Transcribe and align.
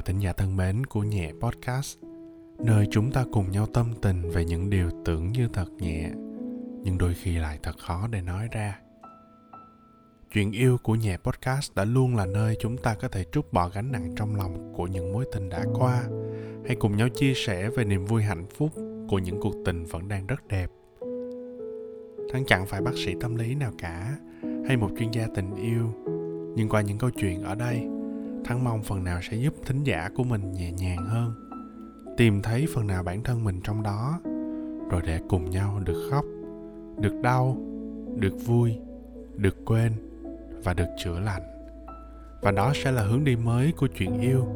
chào 0.00 0.04
thính 0.06 0.18
giả 0.18 0.32
thân 0.32 0.56
mến 0.56 0.86
của 0.86 1.02
Nhẹ 1.02 1.32
Podcast, 1.40 1.98
nơi 2.58 2.86
chúng 2.90 3.10
ta 3.12 3.24
cùng 3.32 3.50
nhau 3.50 3.66
tâm 3.66 3.86
tình 4.02 4.30
về 4.30 4.44
những 4.44 4.70
điều 4.70 4.90
tưởng 5.04 5.32
như 5.32 5.48
thật 5.52 5.68
nhẹ, 5.78 6.10
nhưng 6.82 6.98
đôi 6.98 7.14
khi 7.14 7.38
lại 7.38 7.58
thật 7.62 7.78
khó 7.78 8.08
để 8.10 8.22
nói 8.22 8.48
ra. 8.52 8.78
Chuyện 10.32 10.52
yêu 10.52 10.78
của 10.82 10.94
Nhẹ 10.94 11.16
Podcast 11.16 11.74
đã 11.74 11.84
luôn 11.84 12.16
là 12.16 12.26
nơi 12.26 12.56
chúng 12.60 12.76
ta 12.76 12.94
có 12.94 13.08
thể 13.08 13.24
trút 13.32 13.52
bỏ 13.52 13.68
gánh 13.68 13.92
nặng 13.92 14.12
trong 14.16 14.36
lòng 14.36 14.72
của 14.76 14.86
những 14.86 15.12
mối 15.12 15.24
tình 15.32 15.48
đã 15.48 15.64
qua, 15.74 16.04
hay 16.66 16.76
cùng 16.76 16.96
nhau 16.96 17.08
chia 17.08 17.32
sẻ 17.34 17.70
về 17.70 17.84
niềm 17.84 18.04
vui 18.04 18.22
hạnh 18.22 18.46
phúc 18.56 18.70
của 19.08 19.18
những 19.18 19.40
cuộc 19.40 19.54
tình 19.64 19.84
vẫn 19.84 20.08
đang 20.08 20.26
rất 20.26 20.48
đẹp. 20.48 20.70
Thắng 22.32 22.44
chẳng 22.46 22.66
phải 22.66 22.80
bác 22.80 22.94
sĩ 22.96 23.14
tâm 23.20 23.34
lý 23.34 23.54
nào 23.54 23.72
cả, 23.78 24.16
hay 24.66 24.76
một 24.76 24.90
chuyên 24.98 25.10
gia 25.10 25.26
tình 25.34 25.54
yêu, 25.54 25.94
nhưng 26.56 26.68
qua 26.68 26.80
những 26.80 26.98
câu 26.98 27.10
chuyện 27.10 27.42
ở 27.42 27.54
đây, 27.54 27.86
thắng 28.44 28.64
mong 28.64 28.82
phần 28.82 29.04
nào 29.04 29.20
sẽ 29.30 29.36
giúp 29.36 29.54
thính 29.66 29.84
giả 29.84 30.08
của 30.16 30.24
mình 30.24 30.52
nhẹ 30.52 30.72
nhàng 30.72 31.06
hơn. 31.06 31.32
Tìm 32.16 32.42
thấy 32.42 32.66
phần 32.74 32.86
nào 32.86 33.02
bản 33.02 33.22
thân 33.22 33.44
mình 33.44 33.60
trong 33.64 33.82
đó, 33.82 34.20
rồi 34.90 35.02
để 35.06 35.20
cùng 35.28 35.50
nhau 35.50 35.80
được 35.84 36.08
khóc, 36.10 36.24
được 36.98 37.14
đau, 37.22 37.56
được 38.16 38.34
vui, 38.46 38.78
được 39.36 39.64
quên 39.64 39.92
và 40.64 40.74
được 40.74 40.88
chữa 41.04 41.20
lành. 41.20 41.42
Và 42.42 42.50
đó 42.50 42.72
sẽ 42.74 42.92
là 42.92 43.02
hướng 43.02 43.24
đi 43.24 43.36
mới 43.36 43.72
của 43.72 43.86
chuyện 43.86 44.20
yêu. 44.20 44.46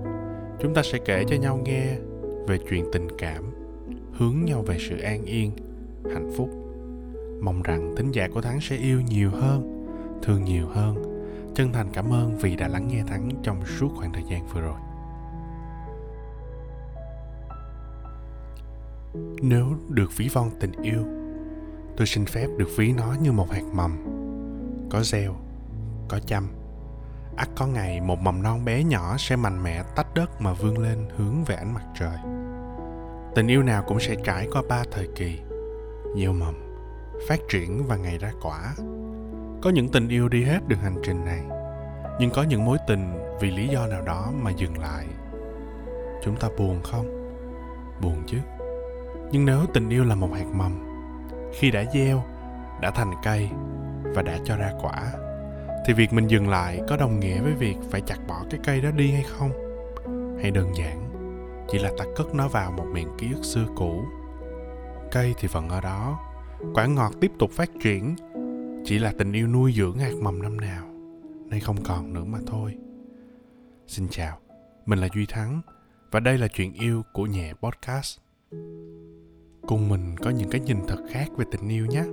Chúng 0.61 0.75
ta 0.75 0.83
sẽ 0.83 0.99
kể 1.05 1.25
cho 1.29 1.37
nhau 1.37 1.61
nghe 1.65 1.99
về 2.47 2.59
chuyện 2.71 2.85
tình 2.93 3.09
cảm, 3.19 3.45
hướng 4.13 4.45
nhau 4.45 4.63
về 4.63 4.77
sự 4.89 4.99
an 4.99 5.25
yên, 5.25 5.53
hạnh 6.15 6.31
phúc. 6.37 6.51
Mong 7.41 7.63
rằng 7.63 7.95
thính 7.97 8.11
giả 8.11 8.29
của 8.35 8.41
thắng 8.41 8.61
sẽ 8.61 8.77
yêu 8.77 9.01
nhiều 9.01 9.31
hơn, 9.31 9.87
thương 10.23 10.45
nhiều 10.45 10.67
hơn 10.67 11.14
chân 11.55 11.73
thành 11.73 11.89
cảm 11.93 12.13
ơn 12.13 12.39
vì 12.39 12.57
đã 12.57 12.69
lắng 12.69 12.89
nghe 12.89 13.03
thắng 13.07 13.31
trong 13.43 13.67
suốt 13.67 13.89
khoảng 13.97 14.13
thời 14.13 14.23
gian 14.23 14.47
vừa 14.47 14.61
rồi. 14.61 14.79
Nếu 19.43 19.67
được 19.89 20.17
ví 20.17 20.29
von 20.33 20.51
tình 20.61 20.73
yêu, 20.83 21.05
tôi 21.97 22.07
xin 22.07 22.27
phép 22.27 22.47
được 22.57 22.69
ví 22.77 22.93
nó 22.93 23.15
như 23.23 23.33
một 23.33 23.51
hạt 23.51 23.65
mầm. 23.73 24.05
Có 24.91 25.03
gieo, 25.03 25.35
có 26.09 26.19
chăm. 26.27 26.49
Ắt 27.37 27.49
có 27.57 27.67
ngày 27.67 28.01
một 28.01 28.21
mầm 28.21 28.43
non 28.43 28.65
bé 28.65 28.85
nhỏ 28.85 29.17
sẽ 29.19 29.37
mạnh 29.37 29.63
mẽ 29.63 29.83
tách 29.97 30.15
đất 30.15 30.41
mà 30.41 30.53
vươn 30.53 30.79
lên 30.79 31.09
hướng 31.17 31.45
về 31.45 31.55
ánh 31.55 31.75
mặt 31.75 31.85
trời. 31.95 32.19
Tình 33.35 33.47
yêu 33.47 33.63
nào 33.63 33.85
cũng 33.87 34.01
sẽ 34.01 34.15
trải 34.25 34.49
qua 34.53 34.63
ba 34.69 34.85
thời 34.91 35.09
kỳ 35.17 35.41
gieo 36.17 36.33
mầm, 36.33 36.55
phát 37.29 37.41
triển 37.51 37.87
và 37.87 37.97
ngày 37.97 38.19
ra 38.19 38.33
quả 38.43 38.75
có 39.65 39.71
những 39.71 39.89
tình 39.89 40.09
yêu 40.09 40.29
đi 40.29 40.45
hết 40.45 40.69
đường 40.69 40.79
hành 40.79 40.97
trình 41.03 41.25
này, 41.25 41.41
nhưng 42.21 42.31
có 42.31 42.43
những 42.43 42.65
mối 42.65 42.79
tình 42.87 43.19
vì 43.41 43.51
lý 43.51 43.69
do 43.69 43.87
nào 43.87 44.03
đó 44.03 44.33
mà 44.43 44.51
dừng 44.51 44.79
lại. 44.79 45.07
Chúng 46.25 46.37
ta 46.37 46.49
buồn 46.59 46.81
không? 46.83 47.07
Buồn 48.03 48.23
chứ. 48.27 48.39
Nhưng 49.31 49.45
nếu 49.45 49.59
tình 49.75 49.89
yêu 49.89 50.05
là 50.05 50.15
một 50.15 50.29
hạt 50.35 50.47
mầm, 50.53 50.73
khi 51.55 51.71
đã 51.71 51.85
gieo, 51.95 52.25
đã 52.81 52.91
thành 52.91 53.13
cây 53.23 53.51
và 54.15 54.23
đã 54.23 54.39
cho 54.45 54.57
ra 54.57 54.73
quả, 54.83 55.13
thì 55.87 55.93
việc 55.93 56.13
mình 56.13 56.27
dừng 56.27 56.49
lại 56.49 56.81
có 56.89 56.97
đồng 56.97 57.21
nghĩa 57.21 57.41
với 57.41 57.53
việc 57.53 57.77
phải 57.91 58.01
chặt 58.01 58.19
bỏ 58.29 58.45
cái 58.51 58.61
cây 58.65 58.81
đó 58.81 58.91
đi 58.91 59.13
hay 59.13 59.23
không? 59.23 59.51
Hay 60.43 60.51
đơn 60.51 60.77
giản, 60.77 61.11
chỉ 61.69 61.79
là 61.79 61.91
ta 61.99 62.05
cất 62.17 62.35
nó 62.35 62.49
vào 62.49 62.71
một 62.71 62.87
miệng 62.93 63.17
ký 63.19 63.33
ức 63.33 63.45
xưa 63.45 63.67
cũ. 63.77 64.05
Cây 65.11 65.35
thì 65.39 65.49
vẫn 65.49 65.69
ở 65.69 65.81
đó, 65.81 66.21
quả 66.75 66.87
ngọt 66.87 67.13
tiếp 67.21 67.33
tục 67.39 67.51
phát 67.51 67.69
triển 67.83 68.17
chỉ 68.85 68.99
là 68.99 69.13
tình 69.19 69.33
yêu 69.33 69.47
nuôi 69.47 69.73
dưỡng 69.73 69.99
hạt 69.99 70.13
mầm 70.23 70.43
năm 70.43 70.57
nào, 70.57 70.87
nay 71.47 71.61
không 71.61 71.77
còn 71.85 72.13
nữa 72.13 72.25
mà 72.25 72.39
thôi. 72.47 72.77
Xin 73.87 74.09
chào, 74.11 74.39
mình 74.87 74.99
là 74.99 75.09
duy 75.15 75.27
thắng, 75.27 75.61
và 76.11 76.21
đây 76.21 76.39
là 76.39 76.49
chuyện 76.49 76.73
yêu 76.73 77.03
của 77.13 77.27
nhẹ 77.27 77.53
podcast. 77.63 78.19
Cùng 79.67 79.89
mình 79.89 80.17
có 80.23 80.31
những 80.31 80.51
cái 80.51 80.61
nhìn 80.61 80.79
thật 80.89 80.99
khác 81.11 81.27
về 81.37 81.45
tình 81.51 81.69
yêu 81.69 81.87
nhé. 81.87 82.05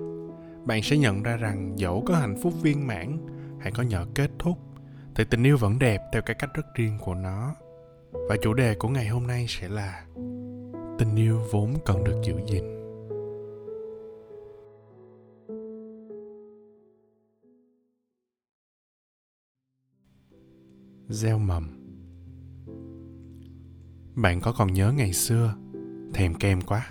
Bạn 0.65 0.83
sẽ 0.83 0.97
nhận 0.97 1.23
ra 1.23 1.37
rằng 1.37 1.73
dẫu 1.75 2.03
có 2.05 2.15
hạnh 2.15 2.37
phúc 2.41 2.53
viên 2.61 2.87
mãn 2.87 3.17
hay 3.59 3.71
có 3.71 3.83
nhờ 3.83 4.05
kết 4.15 4.31
thúc, 4.39 4.57
thì 5.15 5.23
tình 5.29 5.43
yêu 5.43 5.57
vẫn 5.57 5.79
đẹp 5.79 6.01
theo 6.13 6.21
cái 6.21 6.35
cách 6.39 6.53
rất 6.53 6.65
riêng 6.75 6.97
của 7.01 7.15
nó. 7.15 7.55
Và 8.11 8.37
chủ 8.41 8.53
đề 8.53 8.75
của 8.75 8.89
ngày 8.89 9.07
hôm 9.07 9.27
nay 9.27 9.45
sẽ 9.49 9.69
là 9.69 10.05
tình 10.99 11.15
yêu 11.15 11.41
vốn 11.51 11.73
cần 11.85 12.03
được 12.03 12.21
giữ 12.23 12.33
gìn. 12.47 12.80
Gieo 21.11 21.39
mầm. 21.39 21.67
Bạn 24.15 24.41
có 24.41 24.53
còn 24.53 24.73
nhớ 24.73 24.91
ngày 24.91 25.13
xưa, 25.13 25.55
thèm 26.13 26.33
kem 26.35 26.61
quá. 26.61 26.87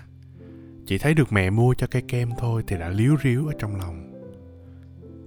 Chỉ 0.85 0.97
thấy 0.97 1.13
được 1.13 1.31
mẹ 1.31 1.49
mua 1.49 1.73
cho 1.73 1.87
cây 1.87 2.01
kem 2.07 2.29
thôi 2.37 2.63
thì 2.67 2.77
đã 2.77 2.89
líu 2.89 3.15
ríu 3.23 3.47
ở 3.47 3.53
trong 3.59 3.75
lòng. 3.75 4.11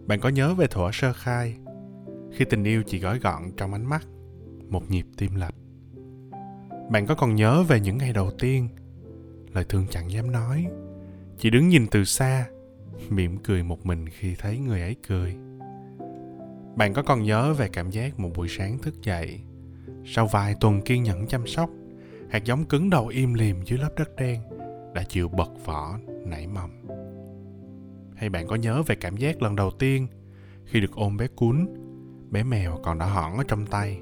Bạn 0.07 0.21
có 0.21 0.29
nhớ 0.29 0.55
về 0.55 0.67
thuở 0.67 0.91
sơ 0.93 1.13
khai, 1.13 1.57
khi 2.33 2.45
tình 2.51 2.65
yêu 2.65 2.83
chỉ 2.87 2.99
gói 2.99 3.19
gọn 3.19 3.43
trong 3.57 3.73
ánh 3.73 3.87
mắt, 3.87 4.07
một 4.69 4.91
nhịp 4.91 5.07
tim 5.17 5.35
lạch. 5.35 5.55
Bạn 6.91 7.07
có 7.07 7.15
còn 7.15 7.35
nhớ 7.35 7.63
về 7.63 7.81
những 7.81 7.99
ngày 7.99 8.13
đầu 8.13 8.31
tiên, 8.39 8.69
lời 9.53 9.65
thương 9.69 9.87
chẳng 9.91 10.11
dám 10.11 10.33
nói, 10.33 10.67
chỉ 11.39 11.51
đứng 11.51 11.69
nhìn 11.69 11.87
từ 11.87 12.05
xa, 12.05 12.47
mỉm 13.09 13.37
cười 13.37 13.63
một 13.63 13.87
mình 13.87 14.09
khi 14.09 14.35
thấy 14.39 14.59
người 14.59 14.81
ấy 14.81 14.97
cười 15.09 15.37
bạn 16.77 16.93
có 16.93 17.03
còn 17.03 17.23
nhớ 17.23 17.55
về 17.55 17.69
cảm 17.69 17.91
giác 17.91 18.21
một 18.21 18.31
buổi 18.35 18.49
sáng 18.49 18.79
thức 18.79 19.03
dậy, 19.03 19.41
sau 20.05 20.27
vài 20.27 20.55
tuần 20.61 20.81
kiên 20.81 21.03
nhẫn 21.03 21.27
chăm 21.27 21.47
sóc, 21.47 21.71
hạt 22.31 22.45
giống 22.45 22.65
cứng 22.65 22.91
đầu 22.91 23.09
im 23.09 23.35
lìm 23.35 23.63
dưới 23.65 23.79
lớp 23.79 23.91
đất 23.97 24.17
đen 24.17 24.41
đã 24.95 25.03
chịu 25.03 25.29
bật 25.29 25.51
vỏ 25.65 25.99
nảy 26.27 26.47
mầm? 26.47 26.71
Hay 28.17 28.29
bạn 28.29 28.47
có 28.47 28.57
nhớ 28.57 28.83
về 28.83 28.95
cảm 28.95 29.17
giác 29.17 29.43
lần 29.43 29.57
đầu 29.57 29.71
tiên 29.71 30.07
khi 30.65 30.81
được 30.81 30.93
ôm 30.95 31.17
bé 31.17 31.27
cún, 31.37 31.67
bé 32.31 32.43
mèo 32.43 32.79
còn 32.83 32.99
đã 32.99 33.07
hỏn 33.07 33.37
ở 33.37 33.45
trong 33.49 33.67
tay, 33.67 34.01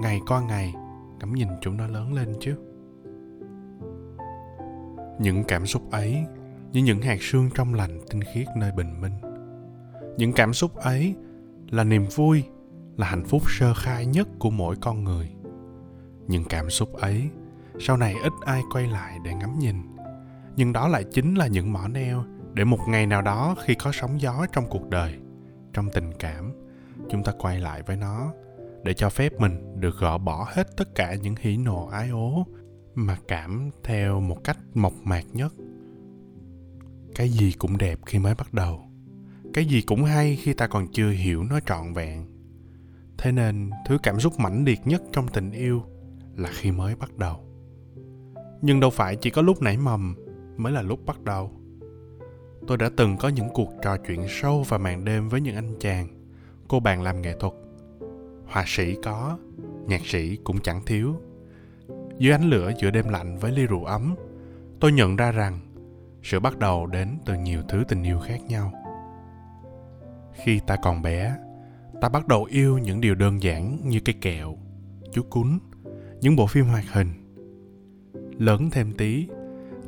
ngày 0.00 0.20
qua 0.26 0.40
ngày 0.40 0.74
ngắm 1.20 1.34
nhìn 1.34 1.48
chúng 1.60 1.76
nó 1.76 1.86
lớn 1.86 2.14
lên 2.14 2.34
chứ? 2.40 2.54
Những 5.18 5.44
cảm 5.48 5.66
xúc 5.66 5.90
ấy 5.90 6.16
như 6.72 6.82
những 6.82 7.00
hạt 7.00 7.18
sương 7.20 7.50
trong 7.54 7.74
lành 7.74 8.00
tinh 8.10 8.20
khiết 8.34 8.46
nơi 8.56 8.72
bình 8.76 9.00
minh. 9.00 9.12
Những 10.16 10.32
cảm 10.32 10.52
xúc 10.52 10.74
ấy 10.74 11.14
là 11.70 11.84
niềm 11.84 12.06
vui, 12.14 12.44
là 12.96 13.06
hạnh 13.06 13.24
phúc 13.24 13.42
sơ 13.50 13.74
khai 13.74 14.06
nhất 14.06 14.28
của 14.38 14.50
mỗi 14.50 14.76
con 14.80 15.04
người. 15.04 15.30
Nhưng 16.28 16.44
cảm 16.44 16.70
xúc 16.70 16.92
ấy, 16.92 17.30
sau 17.78 17.96
này 17.96 18.14
ít 18.22 18.32
ai 18.40 18.62
quay 18.72 18.86
lại 18.86 19.18
để 19.24 19.34
ngắm 19.34 19.58
nhìn. 19.58 19.76
Nhưng 20.56 20.72
đó 20.72 20.88
lại 20.88 21.04
chính 21.04 21.34
là 21.34 21.46
những 21.46 21.72
mỏ 21.72 21.88
neo 21.88 22.24
để 22.52 22.64
một 22.64 22.78
ngày 22.88 23.06
nào 23.06 23.22
đó 23.22 23.56
khi 23.64 23.74
có 23.74 23.90
sóng 23.92 24.20
gió 24.20 24.46
trong 24.52 24.64
cuộc 24.70 24.88
đời, 24.88 25.18
trong 25.72 25.88
tình 25.94 26.10
cảm, 26.18 26.52
chúng 27.10 27.24
ta 27.24 27.32
quay 27.38 27.58
lại 27.60 27.82
với 27.82 27.96
nó 27.96 28.32
để 28.82 28.94
cho 28.94 29.10
phép 29.10 29.32
mình 29.40 29.80
được 29.80 29.98
gỡ 30.00 30.18
bỏ 30.18 30.48
hết 30.52 30.76
tất 30.76 30.94
cả 30.94 31.14
những 31.14 31.34
hỉ 31.40 31.56
nộ, 31.56 31.86
ái 31.86 32.08
ố 32.08 32.46
mà 32.94 33.16
cảm 33.28 33.70
theo 33.84 34.20
một 34.20 34.44
cách 34.44 34.58
mộc 34.74 34.92
mạc 35.04 35.24
nhất. 35.32 35.54
Cái 37.14 37.28
gì 37.28 37.52
cũng 37.58 37.78
đẹp 37.78 37.98
khi 38.06 38.18
mới 38.18 38.34
bắt 38.34 38.54
đầu 38.54 38.89
cái 39.54 39.64
gì 39.64 39.82
cũng 39.82 40.04
hay 40.04 40.36
khi 40.36 40.52
ta 40.52 40.66
còn 40.66 40.86
chưa 40.92 41.10
hiểu 41.10 41.44
nó 41.44 41.60
trọn 41.60 41.92
vẹn. 41.92 42.26
Thế 43.18 43.32
nên, 43.32 43.70
thứ 43.86 43.98
cảm 44.02 44.20
xúc 44.20 44.38
mãnh 44.38 44.64
liệt 44.64 44.80
nhất 44.84 45.02
trong 45.12 45.28
tình 45.28 45.50
yêu 45.50 45.82
là 46.36 46.50
khi 46.52 46.70
mới 46.70 46.94
bắt 46.94 47.16
đầu. 47.18 47.44
Nhưng 48.62 48.80
đâu 48.80 48.90
phải 48.90 49.16
chỉ 49.16 49.30
có 49.30 49.42
lúc 49.42 49.62
nảy 49.62 49.76
mầm 49.76 50.14
mới 50.56 50.72
là 50.72 50.82
lúc 50.82 51.06
bắt 51.06 51.24
đầu. 51.24 51.50
Tôi 52.66 52.76
đã 52.76 52.90
từng 52.96 53.16
có 53.16 53.28
những 53.28 53.48
cuộc 53.54 53.70
trò 53.82 53.96
chuyện 53.96 54.26
sâu 54.28 54.62
vào 54.62 54.80
màn 54.80 55.04
đêm 55.04 55.28
với 55.28 55.40
những 55.40 55.54
anh 55.54 55.74
chàng, 55.80 56.08
cô 56.68 56.80
bạn 56.80 57.02
làm 57.02 57.22
nghệ 57.22 57.34
thuật. 57.40 57.52
Họa 58.46 58.64
sĩ 58.66 58.96
có, 59.04 59.38
nhạc 59.86 60.06
sĩ 60.06 60.36
cũng 60.36 60.60
chẳng 60.62 60.82
thiếu. 60.86 61.14
Dưới 62.18 62.32
ánh 62.32 62.50
lửa 62.50 62.72
giữa 62.80 62.90
đêm 62.90 63.08
lạnh 63.08 63.38
với 63.38 63.52
ly 63.52 63.66
rượu 63.66 63.84
ấm, 63.84 64.14
tôi 64.80 64.92
nhận 64.92 65.16
ra 65.16 65.32
rằng 65.32 65.60
sự 66.22 66.40
bắt 66.40 66.58
đầu 66.58 66.86
đến 66.86 67.18
từ 67.26 67.34
nhiều 67.34 67.62
thứ 67.68 67.84
tình 67.88 68.02
yêu 68.02 68.18
khác 68.20 68.40
nhau 68.48 68.72
khi 70.44 70.60
ta 70.66 70.76
còn 70.76 71.02
bé, 71.02 71.36
ta 72.00 72.08
bắt 72.08 72.28
đầu 72.28 72.44
yêu 72.44 72.78
những 72.78 73.00
điều 73.00 73.14
đơn 73.14 73.42
giản 73.42 73.78
như 73.84 74.00
cây 74.00 74.14
kẹo, 74.20 74.56
chú 75.12 75.22
cún, 75.22 75.58
những 76.20 76.36
bộ 76.36 76.46
phim 76.46 76.64
hoạt 76.64 76.84
hình. 76.92 77.08
Lớn 78.38 78.70
thêm 78.70 78.92
tí, 78.92 79.26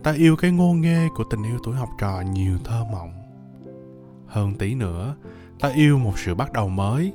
ta 0.02 0.12
yêu 0.12 0.36
cái 0.36 0.50
ngô 0.50 0.72
nghê 0.72 1.08
của 1.16 1.24
tình 1.30 1.42
yêu 1.42 1.58
tuổi 1.64 1.74
học 1.74 1.88
trò 2.00 2.20
nhiều 2.32 2.58
thơ 2.64 2.84
mộng. 2.92 3.12
Hơn 4.26 4.54
tí 4.54 4.74
nữa, 4.74 5.16
ta 5.60 5.68
yêu 5.68 5.98
một 5.98 6.18
sự 6.18 6.34
bắt 6.34 6.52
đầu 6.52 6.68
mới, 6.68 7.12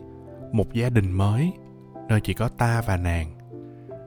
một 0.51 0.73
gia 0.73 0.89
đình 0.89 1.11
mới, 1.11 1.51
nơi 2.07 2.21
chỉ 2.21 2.33
có 2.33 2.49
ta 2.49 2.81
và 2.87 2.97
nàng. 2.97 3.31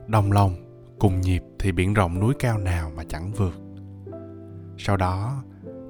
Đồng 0.07 0.31
lòng, 0.31 0.55
cùng 0.99 1.21
nhịp 1.21 1.43
thì 1.59 1.71
biển 1.71 1.93
rộng 1.93 2.19
núi 2.19 2.33
cao 2.39 2.57
nào 2.57 2.91
mà 2.95 3.03
chẳng 3.09 3.31
vượt. 3.31 3.61
Sau 4.77 4.97
đó, 4.97 5.43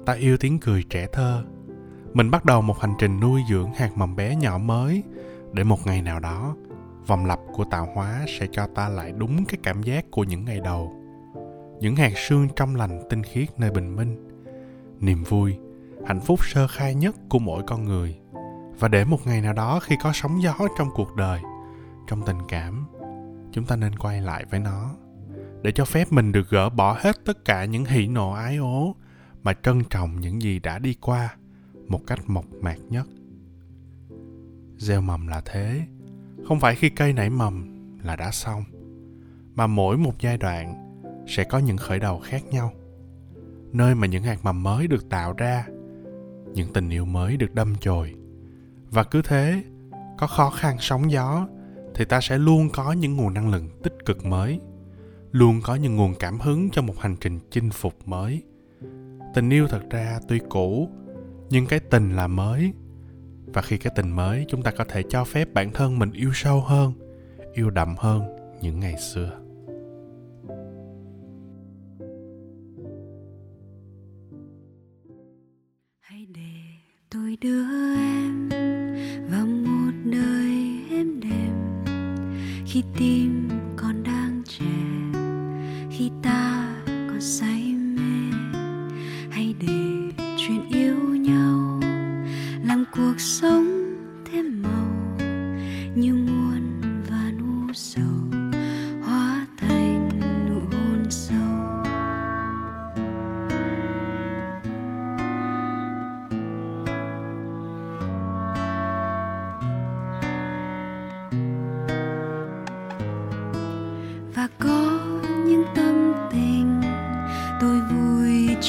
ta 0.06 0.12
yêu 0.12 0.36
tiếng 0.36 0.58
cười 0.58 0.84
trẻ 0.90 1.06
thơ 1.12 1.44
mình 2.14 2.30
bắt 2.30 2.44
đầu 2.44 2.62
một 2.62 2.80
hành 2.80 2.94
trình 2.98 3.20
nuôi 3.20 3.42
dưỡng 3.48 3.72
hạt 3.72 3.90
mầm 3.96 4.16
bé 4.16 4.36
nhỏ 4.36 4.58
mới. 4.58 5.02
Để 5.52 5.64
một 5.64 5.86
ngày 5.86 6.02
nào 6.02 6.20
đó, 6.20 6.56
vòng 7.06 7.26
lặp 7.26 7.38
của 7.52 7.64
tạo 7.64 7.88
hóa 7.94 8.24
sẽ 8.38 8.46
cho 8.52 8.66
ta 8.74 8.88
lại 8.88 9.12
đúng 9.16 9.44
cái 9.44 9.58
cảm 9.62 9.82
giác 9.82 10.04
của 10.10 10.24
những 10.24 10.44
ngày 10.44 10.60
đầu. 10.60 10.92
Những 11.80 11.96
hạt 11.96 12.12
sương 12.16 12.48
trong 12.56 12.76
lành, 12.76 13.02
tinh 13.10 13.22
khiết 13.22 13.48
nơi 13.58 13.70
bình 13.70 13.96
minh. 13.96 14.28
Niềm 15.00 15.24
vui, 15.24 15.58
hạnh 16.06 16.20
phúc 16.20 16.44
sơ 16.44 16.68
khai 16.68 16.94
nhất 16.94 17.16
của 17.28 17.38
mỗi 17.38 17.62
con 17.66 17.84
người. 17.84 18.18
Và 18.78 18.88
để 18.88 19.04
một 19.04 19.26
ngày 19.26 19.40
nào 19.40 19.52
đó 19.52 19.80
khi 19.80 19.96
có 20.02 20.10
sóng 20.14 20.42
gió 20.42 20.54
trong 20.78 20.88
cuộc 20.94 21.16
đời, 21.16 21.40
trong 22.06 22.22
tình 22.26 22.38
cảm, 22.48 22.86
chúng 23.52 23.64
ta 23.64 23.76
nên 23.76 23.96
quay 23.96 24.20
lại 24.20 24.44
với 24.50 24.60
nó. 24.60 24.90
Để 25.62 25.72
cho 25.72 25.84
phép 25.84 26.12
mình 26.12 26.32
được 26.32 26.50
gỡ 26.50 26.70
bỏ 26.70 26.96
hết 27.00 27.24
tất 27.24 27.44
cả 27.44 27.64
những 27.64 27.84
hỉ 27.84 28.06
nộ, 28.06 28.32
ái 28.32 28.56
ố 28.56 28.96
mà 29.42 29.54
trân 29.62 29.84
trọng 29.84 30.20
những 30.20 30.42
gì 30.42 30.58
đã 30.58 30.78
đi 30.78 30.94
qua 31.00 31.36
một 31.92 32.06
cách 32.06 32.20
mộc 32.26 32.44
mạc 32.60 32.78
nhất. 32.90 33.06
Gieo 34.78 35.00
mầm 35.00 35.26
là 35.26 35.42
thế. 35.44 35.86
Không 36.48 36.60
phải 36.60 36.74
khi 36.74 36.90
cây 36.90 37.12
nảy 37.12 37.30
mầm 37.30 37.66
là 38.02 38.16
đã 38.16 38.30
xong, 38.30 38.64
mà 39.54 39.66
mỗi 39.66 39.96
một 39.96 40.14
giai 40.20 40.38
đoạn 40.38 40.94
sẽ 41.26 41.44
có 41.44 41.58
những 41.58 41.76
khởi 41.76 41.98
đầu 41.98 42.20
khác 42.20 42.42
nhau. 42.50 42.72
Nơi 43.72 43.94
mà 43.94 44.06
những 44.06 44.22
hạt 44.22 44.44
mầm 44.44 44.62
mới 44.62 44.86
được 44.86 45.08
tạo 45.08 45.32
ra, 45.32 45.66
những 46.54 46.72
tình 46.72 46.88
yêu 46.88 47.04
mới 47.04 47.36
được 47.36 47.54
đâm 47.54 47.74
chồi. 47.80 48.14
Và 48.90 49.04
cứ 49.04 49.22
thế, 49.22 49.62
có 50.18 50.26
khó 50.26 50.50
khăn 50.50 50.76
sóng 50.80 51.10
gió, 51.10 51.48
thì 51.94 52.04
ta 52.04 52.20
sẽ 52.20 52.38
luôn 52.38 52.68
có 52.72 52.92
những 52.92 53.16
nguồn 53.16 53.34
năng 53.34 53.50
lượng 53.50 53.68
tích 53.82 53.96
cực 54.04 54.26
mới, 54.26 54.60
luôn 55.32 55.60
có 55.62 55.74
những 55.74 55.96
nguồn 55.96 56.14
cảm 56.14 56.40
hứng 56.40 56.70
cho 56.70 56.82
một 56.82 56.98
hành 56.98 57.16
trình 57.20 57.38
chinh 57.50 57.70
phục 57.70 58.08
mới. 58.08 58.42
Tình 59.34 59.50
yêu 59.50 59.66
thật 59.68 59.82
ra 59.90 60.20
tuy 60.28 60.40
cũ 60.48 60.88
nhưng 61.52 61.66
cái 61.66 61.80
tình 61.80 62.16
là 62.16 62.26
mới. 62.26 62.72
Và 63.46 63.62
khi 63.62 63.78
cái 63.78 63.92
tình 63.96 64.10
mới, 64.10 64.44
chúng 64.48 64.62
ta 64.62 64.70
có 64.70 64.84
thể 64.84 65.02
cho 65.08 65.24
phép 65.24 65.48
bản 65.54 65.70
thân 65.72 65.98
mình 65.98 66.12
yêu 66.12 66.30
sâu 66.34 66.60
hơn, 66.60 66.92
yêu 67.54 67.70
đậm 67.70 67.94
hơn 67.98 68.22
những 68.60 68.80
ngày 68.80 68.96
xưa. 69.00 69.41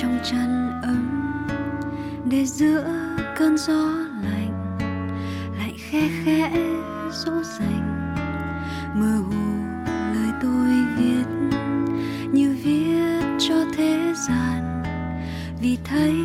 Trong 0.03 0.19
chăn 0.23 0.81
ấm 0.83 1.27
để 2.25 2.45
giữa 2.45 2.83
cơn 3.37 3.57
gió 3.57 3.83
lạnh 4.23 4.77
lại 5.57 5.73
khe 5.77 6.09
khẽ 6.25 6.51
dỗ 7.11 7.31
dành 7.43 8.15
mơ 8.95 9.17
hồ 9.17 9.43
lời 10.13 10.31
tôi 10.41 10.75
viết 10.97 11.25
như 12.31 12.57
viết 12.63 13.37
cho 13.39 13.55
thế 13.77 14.13
gian 14.27 14.83
vì 15.61 15.77
thấy 15.83 16.22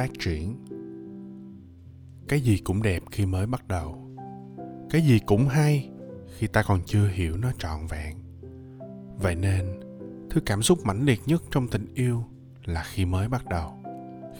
phát 0.00 0.10
triển. 0.18 0.56
Cái 2.28 2.40
gì 2.40 2.58
cũng 2.58 2.82
đẹp 2.82 3.02
khi 3.10 3.26
mới 3.26 3.46
bắt 3.46 3.68
đầu. 3.68 3.98
Cái 4.90 5.02
gì 5.02 5.18
cũng 5.26 5.48
hay 5.48 5.90
khi 6.38 6.46
ta 6.46 6.62
còn 6.62 6.80
chưa 6.86 7.08
hiểu 7.08 7.36
nó 7.36 7.52
trọn 7.58 7.86
vẹn. 7.88 8.16
Vậy 9.18 9.34
nên, 9.34 9.80
thứ 10.30 10.40
cảm 10.46 10.62
xúc 10.62 10.78
mãnh 10.84 11.04
liệt 11.04 11.20
nhất 11.26 11.42
trong 11.50 11.68
tình 11.68 11.94
yêu 11.94 12.24
là 12.64 12.82
khi 12.82 13.04
mới 13.04 13.28
bắt 13.28 13.44
đầu. 13.50 13.72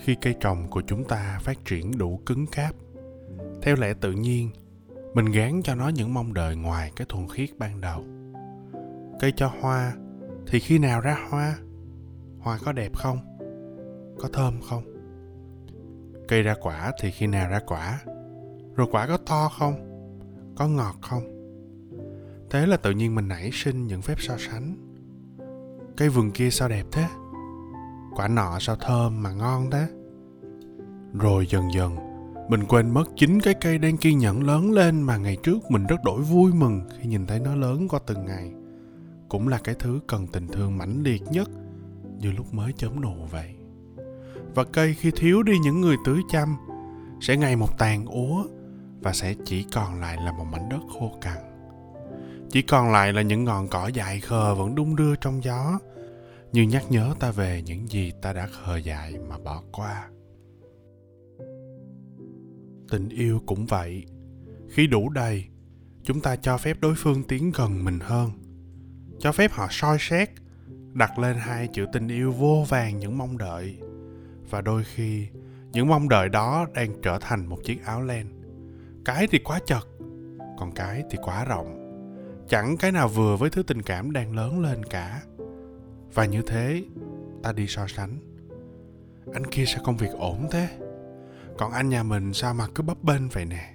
Khi 0.04 0.16
cây 0.20 0.34
trồng 0.40 0.70
của 0.70 0.82
chúng 0.86 1.04
ta 1.04 1.38
phát 1.42 1.64
triển 1.64 1.98
đủ 1.98 2.20
cứng 2.26 2.46
cáp. 2.46 2.74
Theo 3.62 3.76
lẽ 3.76 3.94
tự 3.94 4.12
nhiên, 4.12 4.50
mình 5.14 5.26
gán 5.26 5.60
cho 5.64 5.74
nó 5.74 5.88
những 5.88 6.14
mong 6.14 6.34
đợi 6.34 6.56
ngoài 6.56 6.92
cái 6.96 7.06
thuần 7.08 7.28
khiết 7.28 7.50
ban 7.58 7.80
đầu. 7.80 8.04
Cây 9.20 9.32
cho 9.36 9.52
hoa, 9.60 9.94
thì 10.46 10.60
khi 10.60 10.78
nào 10.78 11.00
ra 11.00 11.26
hoa? 11.30 11.58
Hoa 12.38 12.58
có 12.64 12.72
đẹp 12.72 12.96
không? 12.96 13.18
Có 14.18 14.28
thơm 14.32 14.60
không? 14.60 14.89
Cây 16.30 16.42
ra 16.42 16.54
quả 16.60 16.92
thì 17.00 17.10
khi 17.10 17.26
nào 17.26 17.50
ra 17.50 17.60
quả? 17.66 18.00
Rồi 18.76 18.86
quả 18.90 19.06
có 19.06 19.16
to 19.16 19.48
không? 19.58 19.74
Có 20.56 20.68
ngọt 20.68 20.94
không? 21.00 21.22
Thế 22.50 22.66
là 22.66 22.76
tự 22.76 22.90
nhiên 22.90 23.14
mình 23.14 23.28
nảy 23.28 23.50
sinh 23.52 23.86
những 23.86 24.02
phép 24.02 24.14
so 24.18 24.36
sánh. 24.38 24.76
Cây 25.96 26.08
vườn 26.08 26.30
kia 26.30 26.50
sao 26.50 26.68
đẹp 26.68 26.86
thế? 26.92 27.06
Quả 28.16 28.28
nọ 28.28 28.58
sao 28.60 28.76
thơm 28.76 29.22
mà 29.22 29.32
ngon 29.32 29.70
thế? 29.70 29.86
Rồi 31.14 31.46
dần 31.46 31.64
dần, 31.74 31.96
mình 32.48 32.64
quên 32.68 32.90
mất 32.90 33.04
chính 33.16 33.40
cái 33.40 33.54
cây 33.54 33.78
đang 33.78 33.96
kiên 33.96 34.18
nhẫn 34.18 34.42
lớn 34.42 34.72
lên 34.72 35.02
mà 35.02 35.16
ngày 35.16 35.36
trước 35.42 35.70
mình 35.70 35.86
rất 35.86 36.04
đổi 36.04 36.22
vui 36.22 36.52
mừng 36.52 36.80
khi 36.98 37.08
nhìn 37.08 37.26
thấy 37.26 37.40
nó 37.40 37.54
lớn 37.54 37.88
qua 37.88 38.00
từng 38.06 38.24
ngày. 38.24 38.52
Cũng 39.28 39.48
là 39.48 39.58
cái 39.64 39.74
thứ 39.78 40.00
cần 40.06 40.26
tình 40.26 40.48
thương 40.48 40.78
mãnh 40.78 41.02
liệt 41.02 41.22
nhất, 41.30 41.50
như 42.18 42.32
lúc 42.32 42.54
mới 42.54 42.72
chớm 42.72 43.00
nụ 43.00 43.14
vậy 43.30 43.59
và 44.54 44.64
cây 44.64 44.94
khi 44.94 45.10
thiếu 45.10 45.42
đi 45.42 45.58
những 45.58 45.80
người 45.80 45.96
tưới 46.04 46.20
chăm, 46.30 46.56
sẽ 47.20 47.36
ngày 47.36 47.56
một 47.56 47.78
tàn 47.78 48.06
úa 48.06 48.44
và 49.00 49.12
sẽ 49.12 49.34
chỉ 49.44 49.66
còn 49.72 50.00
lại 50.00 50.16
là 50.24 50.32
một 50.32 50.44
mảnh 50.44 50.68
đất 50.68 50.80
khô 50.98 51.12
cằn. 51.20 51.38
Chỉ 52.50 52.62
còn 52.62 52.92
lại 52.92 53.12
là 53.12 53.22
những 53.22 53.44
ngọn 53.44 53.68
cỏ 53.68 53.86
dại 53.86 54.20
khờ 54.20 54.54
vẫn 54.54 54.74
đung 54.74 54.96
đưa 54.96 55.16
trong 55.16 55.44
gió, 55.44 55.78
như 56.52 56.62
nhắc 56.62 56.84
nhớ 56.90 57.14
ta 57.20 57.30
về 57.30 57.62
những 57.66 57.88
gì 57.88 58.12
ta 58.22 58.32
đã 58.32 58.46
khờ 58.46 58.76
dại 58.76 59.14
mà 59.28 59.38
bỏ 59.38 59.62
qua. 59.72 60.08
Tình 62.90 63.08
yêu 63.08 63.40
cũng 63.46 63.66
vậy. 63.66 64.04
Khi 64.68 64.86
đủ 64.86 65.08
đầy, 65.08 65.44
chúng 66.02 66.20
ta 66.20 66.36
cho 66.36 66.58
phép 66.58 66.76
đối 66.80 66.94
phương 66.96 67.22
tiến 67.22 67.52
gần 67.54 67.84
mình 67.84 67.98
hơn. 68.00 68.30
Cho 69.18 69.32
phép 69.32 69.52
họ 69.52 69.66
soi 69.70 69.96
xét, 70.00 70.30
đặt 70.92 71.18
lên 71.18 71.36
hai 71.36 71.68
chữ 71.72 71.86
tình 71.92 72.08
yêu 72.08 72.32
vô 72.32 72.64
vàng 72.68 72.98
những 72.98 73.18
mong 73.18 73.38
đợi 73.38 73.78
và 74.50 74.60
đôi 74.60 74.84
khi, 74.84 75.28
những 75.72 75.88
mong 75.88 76.08
đợi 76.08 76.28
đó 76.28 76.66
đang 76.74 77.02
trở 77.02 77.18
thành 77.20 77.46
một 77.46 77.58
chiếc 77.64 77.84
áo 77.84 78.02
len. 78.02 78.26
Cái 79.04 79.26
thì 79.30 79.38
quá 79.38 79.60
chật, 79.66 79.88
còn 80.58 80.72
cái 80.72 81.02
thì 81.10 81.18
quá 81.22 81.44
rộng. 81.44 81.76
Chẳng 82.48 82.76
cái 82.76 82.92
nào 82.92 83.08
vừa 83.08 83.36
với 83.36 83.50
thứ 83.50 83.62
tình 83.62 83.82
cảm 83.82 84.12
đang 84.12 84.36
lớn 84.36 84.60
lên 84.60 84.84
cả. 84.84 85.22
Và 86.14 86.24
như 86.24 86.42
thế, 86.46 86.84
ta 87.42 87.52
đi 87.52 87.66
so 87.66 87.86
sánh. 87.86 88.18
Anh 89.32 89.46
kia 89.46 89.64
sao 89.66 89.82
công 89.84 89.96
việc 89.96 90.10
ổn 90.12 90.48
thế? 90.50 90.68
Còn 91.58 91.72
anh 91.72 91.88
nhà 91.88 92.02
mình 92.02 92.32
sao 92.32 92.54
mà 92.54 92.66
cứ 92.74 92.82
bấp 92.82 93.02
bênh 93.02 93.28
vậy 93.28 93.44
nè? 93.44 93.74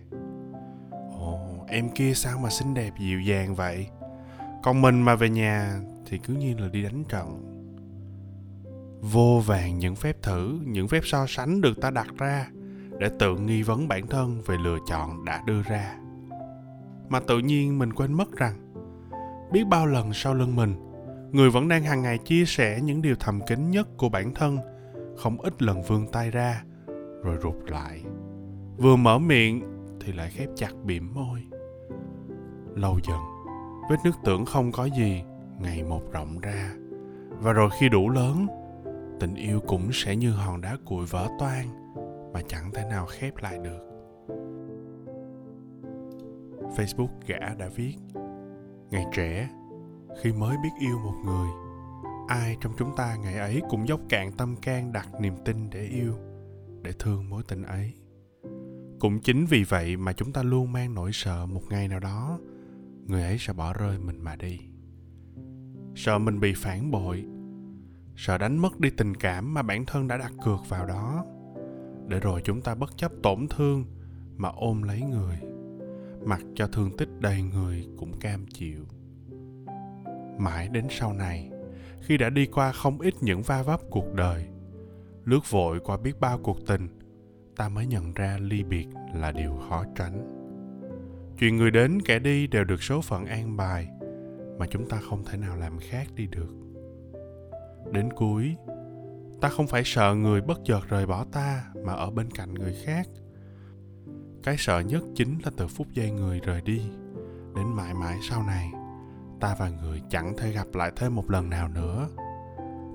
Ồ, 1.19 1.65
em 1.67 1.89
kia 1.89 2.13
sao 2.13 2.39
mà 2.39 2.49
xinh 2.49 2.73
đẹp 2.73 2.93
dịu 2.99 3.21
dàng 3.21 3.55
vậy? 3.55 3.87
Còn 4.63 4.81
mình 4.81 5.01
mà 5.01 5.15
về 5.15 5.29
nhà 5.29 5.79
thì 6.05 6.17
cứ 6.17 6.33
như 6.33 6.57
là 6.57 6.67
đi 6.67 6.83
đánh 6.83 7.03
trận 7.09 7.54
vô 9.11 9.41
vàng 9.45 9.79
những 9.79 9.95
phép 9.95 10.21
thử, 10.21 10.59
những 10.63 10.87
phép 10.87 11.01
so 11.03 11.25
sánh 11.27 11.61
được 11.61 11.81
ta 11.81 11.91
đặt 11.91 12.07
ra 12.17 12.47
để 12.99 13.09
tự 13.19 13.37
nghi 13.37 13.63
vấn 13.63 13.87
bản 13.87 14.07
thân 14.07 14.41
về 14.45 14.57
lựa 14.57 14.77
chọn 14.87 15.25
đã 15.25 15.43
đưa 15.45 15.61
ra. 15.61 15.95
Mà 17.09 17.19
tự 17.19 17.39
nhiên 17.39 17.79
mình 17.79 17.93
quên 17.93 18.13
mất 18.13 18.37
rằng, 18.37 18.73
biết 19.51 19.63
bao 19.69 19.85
lần 19.85 20.13
sau 20.13 20.33
lưng 20.33 20.55
mình, 20.55 20.75
người 21.31 21.49
vẫn 21.49 21.67
đang 21.67 21.83
hàng 21.83 22.01
ngày 22.01 22.17
chia 22.17 22.45
sẻ 22.45 22.79
những 22.83 23.01
điều 23.01 23.15
thầm 23.19 23.39
kín 23.47 23.71
nhất 23.71 23.87
của 23.97 24.09
bản 24.09 24.33
thân, 24.33 24.57
không 25.17 25.41
ít 25.41 25.61
lần 25.61 25.81
vươn 25.81 26.07
tay 26.11 26.31
ra 26.31 26.63
rồi 27.23 27.37
rụt 27.43 27.71
lại. 27.71 28.03
Vừa 28.77 28.95
mở 28.95 29.17
miệng 29.17 29.63
thì 30.01 30.13
lại 30.13 30.29
khép 30.29 30.49
chặt 30.55 30.71
bỉm 30.83 31.13
môi. 31.13 31.43
Lâu 32.75 32.99
dần, 33.07 33.19
vết 33.89 33.97
nước 34.03 34.15
tưởng 34.23 34.45
không 34.45 34.71
có 34.71 34.85
gì 34.85 35.23
ngày 35.59 35.83
một 35.83 36.11
rộng 36.11 36.39
ra. 36.39 36.71
Và 37.29 37.53
rồi 37.53 37.69
khi 37.79 37.89
đủ 37.89 38.09
lớn 38.09 38.47
tình 39.19 39.35
yêu 39.35 39.59
cũng 39.67 39.89
sẽ 39.93 40.15
như 40.15 40.31
hòn 40.31 40.61
đá 40.61 40.77
cuội 40.85 41.05
vỡ 41.05 41.29
toang, 41.39 41.67
mà 42.33 42.41
chẳng 42.47 42.71
thể 42.73 42.83
nào 42.89 43.05
khép 43.05 43.37
lại 43.37 43.59
được. 43.63 43.79
Facebook 46.75 47.09
gã 47.27 47.55
đã 47.57 47.69
viết, 47.75 47.95
ngày 48.89 49.05
trẻ, 49.13 49.49
khi 50.21 50.33
mới 50.33 50.57
biết 50.63 50.69
yêu 50.79 50.99
một 50.99 51.15
người, 51.25 51.49
ai 52.27 52.57
trong 52.61 52.73
chúng 52.77 52.95
ta 52.95 53.15
ngày 53.15 53.37
ấy 53.37 53.61
cũng 53.69 53.87
dốc 53.87 53.99
cạn 54.09 54.31
tâm 54.31 54.55
can 54.61 54.93
đặt 54.93 55.07
niềm 55.21 55.33
tin 55.45 55.69
để 55.69 55.87
yêu, 55.87 56.13
để 56.81 56.91
thương 56.99 57.29
mối 57.29 57.43
tình 57.47 57.63
ấy. 57.63 57.93
Cũng 58.99 59.19
chính 59.19 59.45
vì 59.45 59.63
vậy 59.63 59.97
mà 59.97 60.13
chúng 60.13 60.31
ta 60.31 60.43
luôn 60.43 60.71
mang 60.71 60.93
nỗi 60.93 61.09
sợ 61.13 61.45
một 61.45 61.61
ngày 61.69 61.87
nào 61.87 61.99
đó, 61.99 62.39
người 63.07 63.23
ấy 63.23 63.37
sẽ 63.39 63.53
bỏ 63.53 63.73
rơi 63.73 63.99
mình 63.99 64.21
mà 64.23 64.35
đi. 64.35 64.59
Sợ 65.95 66.17
mình 66.17 66.39
bị 66.39 66.53
phản 66.53 66.91
bội 66.91 67.25
sợ 68.15 68.37
đánh 68.37 68.57
mất 68.57 68.79
đi 68.79 68.89
tình 68.89 69.15
cảm 69.15 69.53
mà 69.53 69.61
bản 69.61 69.85
thân 69.85 70.07
đã 70.07 70.17
đặt 70.17 70.31
cược 70.45 70.69
vào 70.69 70.85
đó. 70.85 71.25
Để 72.07 72.19
rồi 72.19 72.41
chúng 72.43 72.61
ta 72.61 72.75
bất 72.75 72.97
chấp 72.97 73.11
tổn 73.23 73.47
thương 73.49 73.85
mà 74.37 74.49
ôm 74.55 74.83
lấy 74.83 75.01
người. 75.01 75.39
Mặc 76.25 76.41
cho 76.55 76.67
thương 76.67 76.97
tích 76.97 77.09
đầy 77.19 77.41
người 77.41 77.87
cũng 77.97 78.19
cam 78.19 78.45
chịu. 78.47 78.85
Mãi 80.39 80.69
đến 80.71 80.87
sau 80.89 81.13
này, 81.13 81.51
khi 82.01 82.17
đã 82.17 82.29
đi 82.29 82.45
qua 82.45 82.71
không 82.71 83.01
ít 83.01 83.13
những 83.21 83.41
va 83.41 83.63
vấp 83.63 83.79
cuộc 83.89 84.13
đời 84.13 84.47
lướt 85.25 85.49
vội 85.49 85.79
qua 85.79 85.97
biết 85.97 86.19
bao 86.19 86.39
cuộc 86.43 86.57
tình, 86.67 86.87
ta 87.55 87.69
mới 87.69 87.85
nhận 87.85 88.13
ra 88.13 88.37
ly 88.41 88.63
biệt 88.63 88.87
là 89.13 89.31
điều 89.31 89.59
khó 89.69 89.85
tránh. 89.95 90.31
Chuyện 91.39 91.57
người 91.57 91.71
đến 91.71 92.01
kẻ 92.05 92.19
đi 92.19 92.47
đều 92.47 92.63
được 92.63 92.83
số 92.83 93.01
phận 93.01 93.25
an 93.25 93.57
bài 93.57 93.87
mà 94.59 94.67
chúng 94.67 94.89
ta 94.89 94.99
không 95.09 95.23
thể 95.25 95.37
nào 95.37 95.55
làm 95.57 95.79
khác 95.79 96.07
đi 96.15 96.27
được 96.27 96.64
đến 97.91 98.13
cuối. 98.13 98.55
Ta 99.41 99.49
không 99.49 99.67
phải 99.67 99.81
sợ 99.85 100.15
người 100.15 100.41
bất 100.41 100.59
chợt 100.65 100.81
rời 100.89 101.05
bỏ 101.05 101.25
ta 101.31 101.63
mà 101.85 101.93
ở 101.93 102.11
bên 102.11 102.31
cạnh 102.31 102.53
người 102.53 102.75
khác. 102.85 103.07
Cái 104.43 104.55
sợ 104.57 104.79
nhất 104.79 105.03
chính 105.15 105.39
là 105.43 105.51
từ 105.57 105.67
phút 105.67 105.87
giây 105.93 106.11
người 106.11 106.39
rời 106.39 106.61
đi. 106.61 106.81
Đến 107.55 107.67
mãi 107.75 107.93
mãi 107.93 108.17
sau 108.29 108.43
này, 108.43 108.71
ta 109.39 109.55
và 109.59 109.69
người 109.69 110.01
chẳng 110.09 110.33
thể 110.37 110.51
gặp 110.51 110.67
lại 110.73 110.91
thêm 110.95 111.15
một 111.15 111.31
lần 111.31 111.49
nào 111.49 111.67
nữa. 111.67 112.07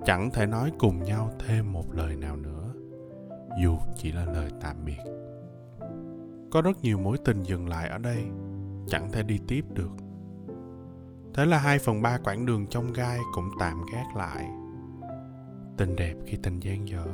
Chẳng 0.06 0.30
thể 0.30 0.46
nói 0.46 0.72
cùng 0.78 1.02
nhau 1.02 1.30
thêm 1.46 1.72
một 1.72 1.94
lời 1.94 2.16
nào 2.16 2.36
nữa, 2.36 2.74
dù 3.62 3.78
chỉ 3.96 4.12
là 4.12 4.24
lời 4.24 4.50
tạm 4.60 4.76
biệt. 4.84 5.00
Có 6.50 6.62
rất 6.62 6.82
nhiều 6.82 6.98
mối 6.98 7.18
tình 7.24 7.42
dừng 7.42 7.68
lại 7.68 7.88
ở 7.88 7.98
đây, 7.98 8.24
chẳng 8.88 9.12
thể 9.12 9.22
đi 9.22 9.38
tiếp 9.48 9.64
được. 9.72 9.90
Thế 11.34 11.46
là 11.46 11.58
hai 11.58 11.78
phần 11.78 12.02
ba 12.02 12.18
quãng 12.24 12.46
đường 12.46 12.66
trong 12.66 12.92
gai 12.92 13.18
cũng 13.34 13.50
tạm 13.60 13.82
gác 13.92 14.16
lại 14.16 14.48
tình 15.80 15.96
đẹp 15.96 16.14
khi 16.26 16.36
tình 16.42 16.60
gian 16.60 16.88
dở. 16.88 17.06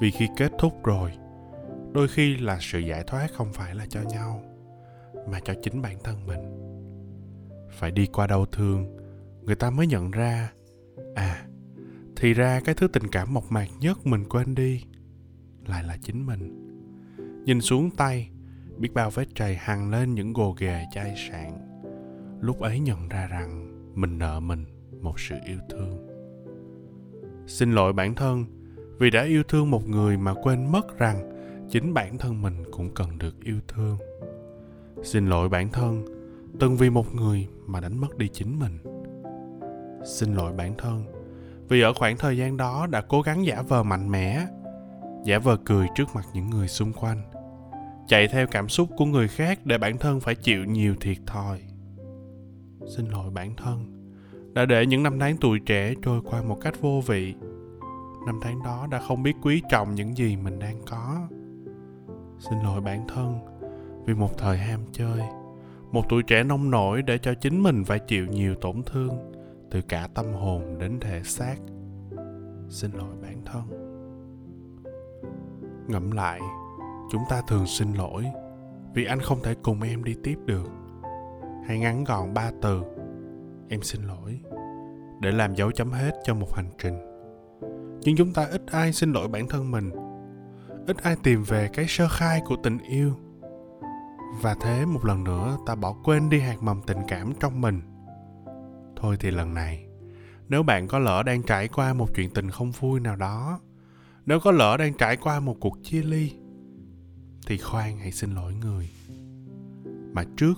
Vì 0.00 0.10
khi 0.10 0.28
kết 0.36 0.52
thúc 0.58 0.84
rồi, 0.84 1.12
đôi 1.92 2.08
khi 2.08 2.36
là 2.36 2.58
sự 2.60 2.78
giải 2.78 3.04
thoát 3.06 3.32
không 3.32 3.52
phải 3.52 3.74
là 3.74 3.86
cho 3.86 4.00
nhau, 4.02 4.42
mà 5.30 5.40
cho 5.44 5.54
chính 5.62 5.82
bản 5.82 5.96
thân 6.04 6.26
mình. 6.26 6.40
Phải 7.70 7.90
đi 7.90 8.06
qua 8.06 8.26
đau 8.26 8.46
thương, 8.46 8.96
người 9.42 9.54
ta 9.54 9.70
mới 9.70 9.86
nhận 9.86 10.10
ra 10.10 10.52
à 11.14 11.46
thì 12.16 12.34
ra 12.34 12.60
cái 12.64 12.74
thứ 12.74 12.88
tình 12.88 13.08
cảm 13.12 13.34
mộc 13.34 13.52
mạc 13.52 13.66
nhất 13.80 14.06
mình 14.06 14.24
quên 14.28 14.54
đi 14.54 14.84
lại 15.66 15.84
là 15.84 15.96
chính 16.02 16.26
mình. 16.26 16.72
Nhìn 17.44 17.60
xuống 17.60 17.90
tay, 17.90 18.30
biết 18.78 18.94
bao 18.94 19.10
vết 19.10 19.34
trầy 19.34 19.56
hằn 19.56 19.90
lên 19.90 20.14
những 20.14 20.32
gồ 20.32 20.54
ghề 20.58 20.84
chai 20.94 21.14
sạn, 21.30 21.52
lúc 22.40 22.60
ấy 22.60 22.80
nhận 22.80 23.08
ra 23.08 23.26
rằng 23.26 23.72
mình 23.94 24.18
nợ 24.18 24.40
mình 24.40 24.64
một 25.00 25.20
sự 25.20 25.36
yêu 25.46 25.58
thương 25.70 26.11
xin 27.52 27.72
lỗi 27.72 27.92
bản 27.92 28.14
thân 28.14 28.44
vì 28.98 29.10
đã 29.10 29.24
yêu 29.24 29.42
thương 29.48 29.70
một 29.70 29.88
người 29.88 30.16
mà 30.16 30.34
quên 30.42 30.72
mất 30.72 30.98
rằng 30.98 31.30
chính 31.70 31.94
bản 31.94 32.18
thân 32.18 32.42
mình 32.42 32.54
cũng 32.70 32.90
cần 32.94 33.18
được 33.18 33.40
yêu 33.44 33.56
thương. 33.68 33.98
Xin 35.02 35.26
lỗi 35.26 35.48
bản 35.48 35.68
thân 35.72 36.04
từng 36.60 36.76
vì 36.76 36.90
một 36.90 37.14
người 37.14 37.48
mà 37.66 37.80
đánh 37.80 38.00
mất 38.00 38.18
đi 38.18 38.28
chính 38.28 38.58
mình. 38.58 38.78
Xin 40.04 40.34
lỗi 40.34 40.52
bản 40.52 40.74
thân 40.78 41.04
vì 41.68 41.80
ở 41.80 41.92
khoảng 41.92 42.16
thời 42.16 42.36
gian 42.36 42.56
đó 42.56 42.86
đã 42.90 43.00
cố 43.00 43.22
gắng 43.22 43.46
giả 43.46 43.62
vờ 43.62 43.82
mạnh 43.82 44.10
mẽ, 44.10 44.46
giả 45.24 45.38
vờ 45.38 45.56
cười 45.64 45.86
trước 45.94 46.14
mặt 46.14 46.24
những 46.34 46.50
người 46.50 46.68
xung 46.68 46.92
quanh, 46.92 47.22
chạy 48.08 48.28
theo 48.28 48.46
cảm 48.46 48.68
xúc 48.68 48.88
của 48.96 49.04
người 49.04 49.28
khác 49.28 49.66
để 49.66 49.78
bản 49.78 49.98
thân 49.98 50.20
phải 50.20 50.34
chịu 50.34 50.64
nhiều 50.64 50.94
thiệt 51.00 51.18
thòi. 51.26 51.60
Xin 52.96 53.06
lỗi 53.06 53.30
bản 53.30 53.56
thân 53.56 54.01
đã 54.54 54.66
để 54.66 54.86
những 54.86 55.02
năm 55.02 55.18
tháng 55.18 55.36
tuổi 55.36 55.60
trẻ 55.66 55.94
trôi 56.02 56.20
qua 56.24 56.42
một 56.42 56.58
cách 56.60 56.80
vô 56.80 57.00
vị. 57.06 57.34
Năm 58.26 58.38
tháng 58.42 58.62
đó 58.62 58.86
đã 58.90 59.00
không 59.08 59.22
biết 59.22 59.34
quý 59.42 59.62
trọng 59.70 59.94
những 59.94 60.16
gì 60.16 60.36
mình 60.36 60.58
đang 60.58 60.76
có. 60.90 61.28
Xin 62.38 62.58
lỗi 62.64 62.80
bản 62.80 63.08
thân 63.08 63.38
vì 64.06 64.14
một 64.14 64.38
thời 64.38 64.58
ham 64.58 64.80
chơi. 64.92 65.20
Một 65.92 66.04
tuổi 66.08 66.22
trẻ 66.22 66.44
nông 66.44 66.70
nổi 66.70 67.02
để 67.02 67.18
cho 67.18 67.34
chính 67.34 67.62
mình 67.62 67.84
phải 67.84 67.98
chịu 67.98 68.26
nhiều 68.26 68.54
tổn 68.54 68.82
thương, 68.86 69.32
từ 69.70 69.80
cả 69.82 70.08
tâm 70.14 70.32
hồn 70.32 70.78
đến 70.78 71.00
thể 71.00 71.22
xác. 71.24 71.56
Xin 72.68 72.90
lỗi 72.92 73.14
bản 73.22 73.42
thân. 73.44 73.62
Ngẫm 75.88 76.10
lại, 76.10 76.40
chúng 77.12 77.22
ta 77.30 77.42
thường 77.48 77.66
xin 77.66 77.92
lỗi 77.92 78.26
vì 78.94 79.04
anh 79.04 79.20
không 79.20 79.42
thể 79.42 79.54
cùng 79.62 79.82
em 79.82 80.04
đi 80.04 80.16
tiếp 80.22 80.36
được. 80.44 80.70
Hay 81.66 81.78
ngắn 81.78 82.04
gọn 82.04 82.34
ba 82.34 82.50
từ 82.62 82.82
em 83.72 83.82
xin 83.82 84.02
lỗi, 84.02 84.40
để 85.20 85.30
làm 85.30 85.54
dấu 85.54 85.72
chấm 85.72 85.90
hết 85.90 86.12
cho 86.24 86.34
một 86.34 86.54
hành 86.54 86.70
trình. 86.78 86.94
Nhưng 88.00 88.16
chúng 88.16 88.32
ta 88.32 88.44
ít 88.44 88.62
ai 88.66 88.92
xin 88.92 89.12
lỗi 89.12 89.28
bản 89.28 89.48
thân 89.48 89.70
mình, 89.70 89.90
ít 90.86 90.96
ai 91.02 91.16
tìm 91.22 91.42
về 91.42 91.68
cái 91.72 91.84
sơ 91.88 92.08
khai 92.10 92.42
của 92.44 92.56
tình 92.62 92.78
yêu. 92.78 93.14
Và 94.40 94.54
thế 94.60 94.84
một 94.86 95.04
lần 95.04 95.24
nữa, 95.24 95.56
ta 95.66 95.74
bỏ 95.74 95.96
quên 96.04 96.28
đi 96.30 96.40
hạt 96.40 96.62
mầm 96.62 96.82
tình 96.86 96.98
cảm 97.08 97.32
trong 97.40 97.60
mình. 97.60 97.80
Thôi 98.96 99.16
thì 99.20 99.30
lần 99.30 99.54
này, 99.54 99.86
nếu 100.48 100.62
bạn 100.62 100.88
có 100.88 100.98
lỡ 100.98 101.22
đang 101.22 101.42
trải 101.42 101.68
qua 101.68 101.92
một 101.92 102.14
chuyện 102.14 102.30
tình 102.30 102.50
không 102.50 102.70
vui 102.70 103.00
nào 103.00 103.16
đó, 103.16 103.60
nếu 104.26 104.40
có 104.40 104.50
lỡ 104.50 104.76
đang 104.76 104.94
trải 104.94 105.16
qua 105.16 105.40
một 105.40 105.56
cuộc 105.60 105.78
chia 105.82 106.02
ly, 106.02 106.32
thì 107.46 107.58
khoan 107.58 107.98
hãy 107.98 108.12
xin 108.12 108.34
lỗi 108.34 108.54
người. 108.54 108.90
Mà 110.12 110.24
trước 110.36 110.54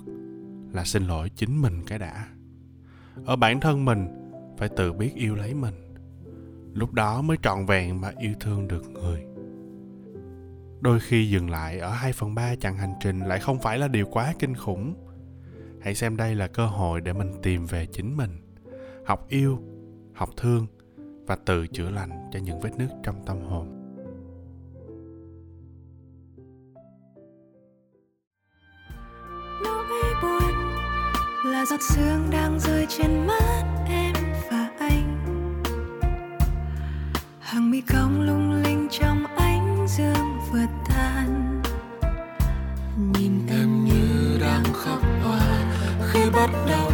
là 0.71 0.83
xin 0.83 1.07
lỗi 1.07 1.29
chính 1.35 1.61
mình 1.61 1.83
cái 1.87 1.99
đã 1.99 2.27
ở 3.25 3.35
bản 3.35 3.59
thân 3.59 3.85
mình, 3.85 4.07
phải 4.57 4.69
tự 4.69 4.93
biết 4.93 5.11
yêu 5.15 5.35
lấy 5.35 5.53
mình. 5.53 5.73
Lúc 6.73 6.93
đó 6.93 7.21
mới 7.21 7.37
trọn 7.41 7.65
vẹn 7.65 8.01
mà 8.01 8.11
yêu 8.17 8.33
thương 8.39 8.67
được 8.67 8.89
người. 8.89 9.25
Đôi 10.81 10.99
khi 10.99 11.29
dừng 11.29 11.49
lại 11.49 11.79
ở 11.79 11.89
2 11.89 12.13
phần 12.13 12.35
3 12.35 12.55
chặng 12.55 12.77
hành 12.77 12.93
trình 12.99 13.19
lại 13.19 13.39
không 13.39 13.59
phải 13.59 13.77
là 13.77 13.87
điều 13.87 14.05
quá 14.05 14.33
kinh 14.39 14.55
khủng. 14.55 14.95
Hãy 15.81 15.95
xem 15.95 16.17
đây 16.17 16.35
là 16.35 16.47
cơ 16.47 16.67
hội 16.67 17.01
để 17.01 17.13
mình 17.13 17.31
tìm 17.43 17.65
về 17.65 17.85
chính 17.85 18.17
mình, 18.17 18.55
học 19.05 19.25
yêu, 19.29 19.59
học 20.13 20.29
thương 20.37 20.67
và 21.27 21.35
tự 21.35 21.67
chữa 21.67 21.89
lành 21.89 22.29
cho 22.33 22.39
những 22.39 22.59
vết 22.59 22.71
nứt 22.77 22.89
trong 23.03 23.25
tâm 23.25 23.41
hồn. 23.41 23.67
Nỗi 29.63 30.44
là 31.45 31.65
giọt 31.65 31.79
sương 31.81 32.29
đang 32.31 32.59
rơi 32.59 32.85
trên 32.89 33.27
mắt 33.27 33.63
em 33.87 34.13
và 34.51 34.69
anh. 34.79 35.17
Hàng 37.39 37.71
mi 37.71 37.81
cong 37.81 38.21
lung 38.21 38.63
linh 38.63 38.87
trong 38.91 39.25
ánh 39.37 39.87
dương 39.87 40.39
vừa 40.51 40.65
tan 40.89 41.61
nhìn 43.13 43.47
em 43.49 43.85
như 43.85 44.37
đang 44.41 44.63
khóc 44.73 44.99
hoa 45.23 45.63
khi 46.11 46.19
bắt 46.33 46.49
đầu. 46.69 46.91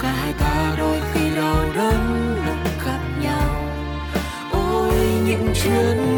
Cả 0.00 0.12
hai 0.12 0.32
ta 0.32 0.74
đôi 0.78 1.00
khi 1.12 1.36
đau 1.36 1.56
đớn 1.74 2.34
lúc 2.46 2.86
gặp 2.86 3.00
nhau. 3.22 3.64
Ôi, 4.52 4.94
những 5.26 5.52
chuyến 5.54 6.15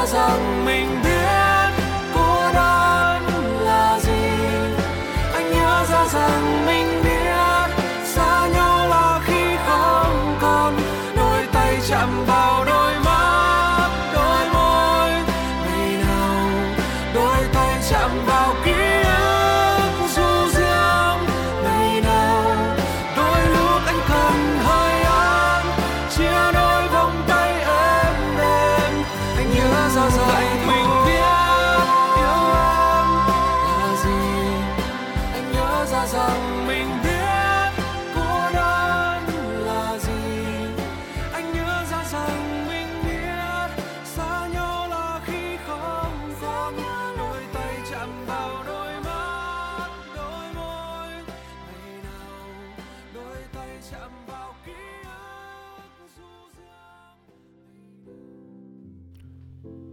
anh 0.00 0.08
rằng 0.08 0.64
mình 0.64 1.02
biết 1.02 1.09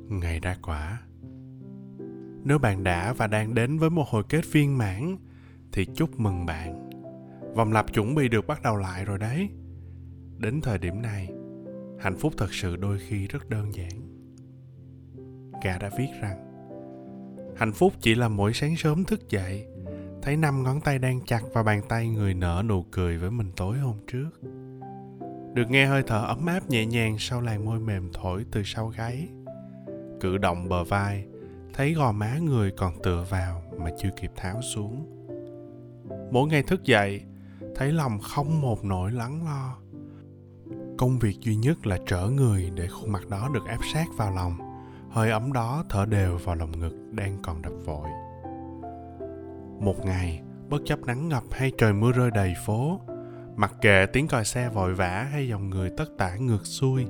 ngày 0.10 0.39
ra 0.39 0.58
quả 0.62 1.00
nếu 2.48 2.60
bạn 2.60 2.84
đã 2.84 3.13
và 3.13 3.28
đang 3.28 3.54
đến 3.54 3.78
với 3.78 3.89
một 3.89 4.08
hồi 4.08 4.24
kết 4.30 4.52
viên 4.52 4.78
mãn, 4.78 5.17
thì 5.72 5.86
chúc 5.86 6.20
mừng 6.20 6.46
bạn. 6.46 6.89
Vòng 7.56 7.74
lặp 7.74 7.93
chuẩn 7.93 8.15
bị 8.15 8.28
được 8.28 8.48
bắt 8.48 8.62
đầu 8.62 8.78
lại 8.78 9.06
rồi 9.06 9.17
đấy. 9.17 9.50
Đến 10.38 10.62
thời 10.62 10.78
điểm 10.78 11.02
này, 11.02 11.30
hạnh 12.00 12.17
phúc 12.20 12.34
thật 12.38 12.54
sự 12.54 12.76
đôi 12.76 13.00
khi 13.00 13.28
rất 13.28 13.50
đơn 13.50 13.76
giản. 13.76 13.89
Gà 15.63 15.78
đã 15.78 15.89
viết 15.98 16.08
rằng, 16.22 16.38
hạnh 17.58 17.72
phúc 17.74 17.93
chỉ 18.02 18.15
là 18.15 18.28
mỗi 18.28 18.54
sáng 18.54 18.76
sớm 18.76 19.04
thức 19.04 19.30
dậy, 19.30 19.67
thấy 20.22 20.38
năm 20.38 20.63
ngón 20.63 20.82
tay 20.82 21.00
đang 21.00 21.22
chặt 21.26 21.41
vào 21.54 21.63
bàn 21.63 21.82
tay 21.89 22.10
người 22.10 22.34
nở 22.34 22.63
nụ 22.65 22.84
cười 22.91 23.17
với 23.17 23.32
mình 23.32 23.52
tối 23.56 23.78
hôm 23.78 23.96
trước. 24.08 24.30
Được 25.54 25.70
nghe 25.70 25.86
hơi 25.86 26.04
thở 26.08 26.26
ấm 26.26 26.46
áp 26.46 26.70
nhẹ 26.70 26.86
nhàng 26.86 27.15
sau 27.20 27.41
làn 27.41 27.65
môi 27.65 27.80
mềm 27.80 28.10
thổi 28.13 28.46
từ 28.52 28.62
sau 28.65 28.88
gáy 28.88 29.28
cử 30.19 30.38
động 30.38 30.69
bờ 30.69 30.84
vai, 30.84 31.25
thấy 31.73 31.93
gò 31.93 32.12
má 32.12 32.38
người 32.38 32.71
còn 32.71 32.93
tựa 33.03 33.25
vào 33.30 33.63
mà 33.77 33.89
chưa 33.97 34.10
kịp 34.21 34.32
tháo 34.36 34.62
xuống. 34.62 35.06
Mỗi 36.32 36.47
ngày 36.47 36.63
thức 36.63 36.84
dậy, 36.84 37.21
thấy 37.75 37.91
lòng 37.91 38.19
không 38.19 38.62
một 38.62 38.84
nỗi 38.84 39.12
lắng 39.12 39.45
lo. 39.45 39.77
Công 40.97 41.19
việc 41.19 41.39
duy 41.39 41.56
nhất 41.56 41.88
là 41.88 41.97
trở 42.06 42.27
người 42.27 42.71
để 42.75 42.88
khuôn 42.88 43.12
mặt 43.12 43.30
đó 43.30 43.49
được 43.53 43.65
áp 43.67 43.80
sát 43.93 44.06
vào 44.17 44.32
lòng. 44.36 44.58
Hơi 45.10 45.32
ấm 45.32 45.53
đó 45.53 45.84
thở 45.89 46.06
đều 46.06 46.38
vào 46.38 46.56
lòng 46.56 46.80
ngực 46.80 46.93
đang 47.12 47.38
còn 47.43 47.62
đập 47.62 47.73
vội. 47.86 48.10
Một 49.80 50.06
ngày, 50.06 50.41
bất 50.69 50.82
chấp 50.86 50.99
nắng 50.99 51.30
ngập 51.30 51.43
hay 51.51 51.71
trời 51.77 51.93
mưa 51.93 52.12
rơi 52.12 52.32
đầy 52.32 52.53
phố, 52.65 53.01
mặc 53.56 53.73
kệ 53.82 54.06
tiếng 54.13 54.27
còi 54.27 54.45
xe 54.45 54.69
vội 54.69 54.93
vã 54.93 55.27
hay 55.32 55.47
dòng 55.47 55.69
người 55.69 55.89
tất 55.97 56.06
tả 56.17 56.36
ngược 56.36 56.65
xuôi 56.65 57.06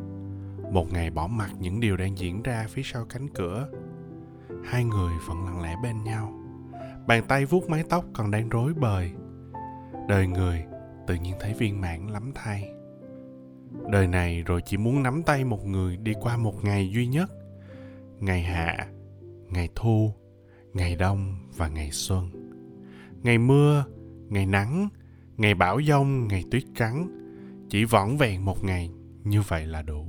một 0.71 0.91
ngày 0.91 1.09
bỏ 1.09 1.27
mặc 1.27 1.51
những 1.59 1.79
điều 1.79 1.97
đang 1.97 2.17
diễn 2.17 2.43
ra 2.43 2.65
phía 2.69 2.81
sau 2.85 3.05
cánh 3.05 3.27
cửa. 3.27 3.67
Hai 4.65 4.83
người 4.83 5.13
vẫn 5.27 5.45
lặng 5.45 5.61
lẽ 5.61 5.75
bên 5.83 6.03
nhau. 6.03 6.33
Bàn 7.07 7.23
tay 7.27 7.45
vuốt 7.45 7.69
mái 7.69 7.83
tóc 7.89 8.05
còn 8.13 8.31
đang 8.31 8.49
rối 8.49 8.73
bời. 8.73 9.11
Đời 10.07 10.27
người 10.27 10.65
tự 11.07 11.15
nhiên 11.15 11.35
thấy 11.39 11.53
viên 11.53 11.81
mãn 11.81 12.07
lắm 12.07 12.31
thay. 12.35 12.69
Đời 13.91 14.07
này 14.07 14.43
rồi 14.45 14.61
chỉ 14.65 14.77
muốn 14.77 15.03
nắm 15.03 15.23
tay 15.23 15.45
một 15.45 15.65
người 15.65 15.97
đi 15.97 16.13
qua 16.21 16.37
một 16.37 16.63
ngày 16.63 16.89
duy 16.93 17.07
nhất. 17.07 17.31
Ngày 18.19 18.41
hạ, 18.41 18.87
ngày 19.49 19.69
thu, 19.75 20.13
ngày 20.73 20.95
đông 20.95 21.35
và 21.57 21.67
ngày 21.67 21.91
xuân. 21.91 22.29
Ngày 23.23 23.37
mưa, 23.37 23.85
ngày 24.29 24.45
nắng, 24.45 24.89
ngày 25.37 25.53
bão 25.53 25.79
giông, 25.79 26.27
ngày 26.27 26.43
tuyết 26.51 26.63
trắng. 26.75 27.07
Chỉ 27.69 27.85
vỏn 27.85 28.17
vẹn 28.17 28.45
một 28.45 28.63
ngày, 28.63 28.91
như 29.23 29.41
vậy 29.41 29.65
là 29.65 29.81
đủ 29.81 30.05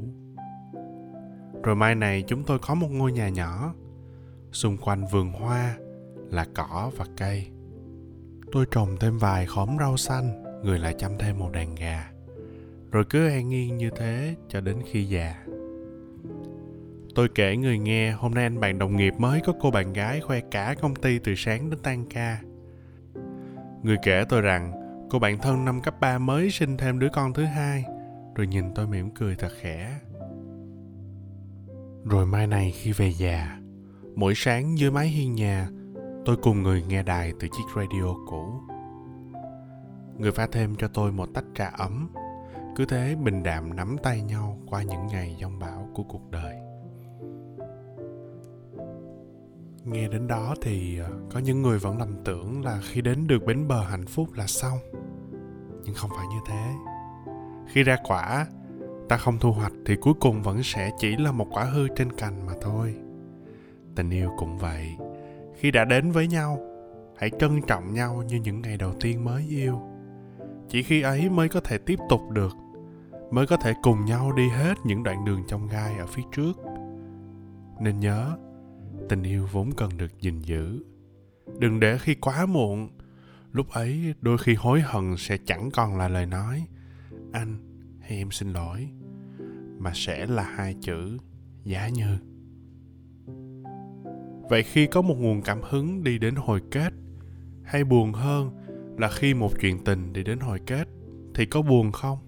rồi 1.63 1.77
mai 1.77 1.95
này 1.95 2.25
chúng 2.27 2.45
tôi 2.45 2.59
có 2.59 2.75
một 2.75 2.89
ngôi 2.91 3.13
nhà 3.13 3.29
nhỏ. 3.29 3.75
Xung 4.53 4.77
quanh 4.77 5.07
vườn 5.13 5.33
hoa 5.33 5.77
là 6.31 6.47
cỏ 6.55 6.91
và 6.97 7.05
cây. 7.17 7.47
Tôi 8.53 8.67
trồng 8.71 8.97
thêm 9.01 9.19
vài 9.19 9.47
khóm 9.47 9.77
rau 9.79 9.97
xanh, 9.97 10.43
người 10.63 10.79
lại 10.79 10.95
chăm 10.99 11.13
thêm 11.19 11.39
một 11.39 11.53
đàn 11.53 11.75
gà. 11.75 12.11
Rồi 12.91 13.05
cứ 13.11 13.29
an 13.29 13.49
nhiên 13.49 13.77
như 13.77 13.91
thế 13.97 14.35
cho 14.49 14.61
đến 14.61 14.77
khi 14.87 15.05
già. 15.05 15.45
Tôi 17.15 17.29
kể 17.35 17.57
người 17.57 17.79
nghe, 17.79 18.13
hôm 18.13 18.35
nay 18.35 18.45
anh 18.45 18.61
bạn 18.61 18.79
đồng 18.79 18.97
nghiệp 18.97 19.15
mới 19.19 19.41
có 19.47 19.53
cô 19.61 19.71
bạn 19.71 19.93
gái 19.93 20.21
khoe 20.21 20.41
cả 20.51 20.75
công 20.81 20.95
ty 20.95 21.19
từ 21.19 21.35
sáng 21.37 21.71
đến 21.71 21.81
tan 21.83 22.05
ca. 22.11 22.41
Người 23.83 23.97
kể 24.03 24.25
tôi 24.29 24.41
rằng, 24.41 24.73
cô 25.11 25.19
bạn 25.19 25.39
thân 25.39 25.65
năm 25.65 25.81
cấp 25.81 26.01
3 26.01 26.19
mới 26.19 26.51
sinh 26.51 26.77
thêm 26.77 26.99
đứa 26.99 27.09
con 27.13 27.33
thứ 27.33 27.45
hai. 27.45 27.85
Rồi 28.35 28.47
nhìn 28.47 28.75
tôi 28.75 28.87
mỉm 28.87 29.11
cười 29.11 29.37
thật 29.37 29.53
khẽ 29.61 30.01
rồi 32.09 32.27
mai 32.27 32.47
này 32.47 32.73
khi 32.73 32.93
về 32.93 33.13
già, 33.13 33.59
mỗi 34.17 34.33
sáng 34.37 34.79
dưới 34.79 34.91
mái 34.91 35.09
hiên 35.09 35.35
nhà, 35.35 35.69
tôi 36.25 36.37
cùng 36.43 36.63
người 36.63 36.83
nghe 36.89 37.03
đài 37.03 37.33
từ 37.41 37.49
chiếc 37.49 37.65
radio 37.77 38.15
cũ. 38.27 38.61
Người 40.19 40.33
pha 40.33 40.47
thêm 40.47 40.77
cho 40.77 40.89
tôi 40.89 41.13
một 41.13 41.29
tách 41.35 41.45
trà 41.55 41.67
ấm, 41.67 42.09
cứ 42.77 42.85
thế 42.85 43.17
bình 43.25 43.43
đạm 43.43 43.77
nắm 43.77 43.97
tay 44.03 44.23
nhau 44.23 44.59
qua 44.67 44.83
những 44.83 45.07
ngày 45.07 45.37
giông 45.41 45.59
bão 45.59 45.89
của 45.95 46.03
cuộc 46.03 46.31
đời. 46.31 46.57
Nghe 49.85 50.09
đến 50.09 50.27
đó 50.27 50.55
thì 50.63 50.99
ờ, 50.99 51.11
có 51.33 51.41
những 51.41 51.63
người 51.63 51.79
vẫn 51.79 51.99
lầm 51.99 52.25
tưởng 52.25 52.65
là 52.65 52.81
khi 52.83 53.01
đến 53.01 53.27
được 53.27 53.45
bến 53.47 53.69
bờ 53.69 53.85
hạnh 53.85 54.07
phúc 54.07 54.29
là 54.35 54.47
xong. 54.47 54.79
Nhưng 55.85 55.95
không 55.95 56.11
phải 56.17 56.27
như 56.27 56.39
thế. 56.47 56.75
Khi 57.67 57.83
ra 57.83 57.97
quả 58.05 58.47
ta 59.09 59.17
không 59.17 59.39
thu 59.39 59.53
hoạch 59.53 59.73
thì 59.87 59.97
cuối 59.97 60.15
cùng 60.21 60.43
vẫn 60.43 60.63
sẽ 60.63 60.91
chỉ 60.99 61.17
là 61.17 61.33
một 61.33 61.47
quả 61.51 61.65
hư 61.65 61.89
trên 61.89 62.13
cành 62.13 62.47
mà 62.47 62.53
thôi. 62.61 62.95
Tình 63.95 64.11
yêu 64.11 64.31
cũng 64.39 64.59
vậy. 64.59 64.97
Khi 65.57 65.71
đã 65.71 65.85
đến 65.85 66.11
với 66.11 66.27
nhau, 66.27 66.59
hãy 67.19 67.31
trân 67.41 67.63
trọng 67.67 67.95
nhau 67.95 68.23
như 68.29 68.37
những 68.37 68.63
ngày 68.63 68.77
đầu 68.77 68.95
tiên 69.01 69.25
mới 69.25 69.45
yêu. 69.49 69.81
Chỉ 70.69 70.83
khi 70.83 71.03
ấy 71.03 71.31
mới 71.31 71.49
có 71.49 71.61
thể 71.61 71.79
tiếp 71.79 71.99
tục 72.09 72.31
được, 72.31 72.53
mới 73.31 73.47
có 73.47 73.57
thể 73.57 73.75
cùng 73.83 74.05
nhau 74.05 74.33
đi 74.33 74.49
hết 74.49 74.75
những 74.85 75.03
đoạn 75.03 75.25
đường 75.25 75.43
trong 75.49 75.67
gai 75.67 75.99
ở 75.99 76.07
phía 76.07 76.23
trước. 76.33 76.53
Nên 77.81 78.01
nhớ, 78.01 78.37
tình 79.09 79.23
yêu 79.23 79.49
vốn 79.53 79.71
cần 79.77 79.91
được 79.97 80.21
gìn 80.21 80.41
giữ. 80.41 80.85
Đừng 81.59 81.81
để 81.81 81.99
khi 81.99 82.15
quá 82.15 82.47
muộn, 82.47 82.89
lúc 83.53 83.71
ấy 83.71 84.15
đôi 84.21 84.39
khi 84.39 84.55
hối 84.55 84.81
hận 84.81 85.17
sẽ 85.17 85.37
chẳng 85.47 85.71
còn 85.71 85.99
là 85.99 86.09
lời 86.09 86.27
nói. 86.27 86.67
Anh 87.33 87.68
hay 88.09 88.19
em 88.19 88.31
xin 88.31 88.53
lỗi, 88.53 88.89
mà 89.79 89.91
sẽ 89.95 90.27
là 90.27 90.43
hai 90.43 90.75
chữ 90.81 91.19
giá 91.65 91.89
như. 91.89 92.19
Vậy 94.51 94.63
khi 94.63 94.87
có 94.87 95.03
một 95.03 95.15
nguồn 95.19 95.43
cảm 95.43 95.61
hứng 95.63 96.05
đi 96.05 96.19
đến 96.19 96.35
hồi 96.35 96.61
kết, 96.71 96.93
hay 97.63 97.85
buồn 97.85 98.13
hơn 98.13 98.51
là 98.99 99.11
khi 99.11 99.35
một 99.35 99.53
chuyện 99.61 99.85
tình 99.85 100.13
đi 100.13 100.23
đến 100.23 100.39
hồi 100.39 100.61
kết, 100.67 100.89
thì 101.35 101.47
có 101.47 101.63
buồn 101.63 101.93
không? 101.93 102.19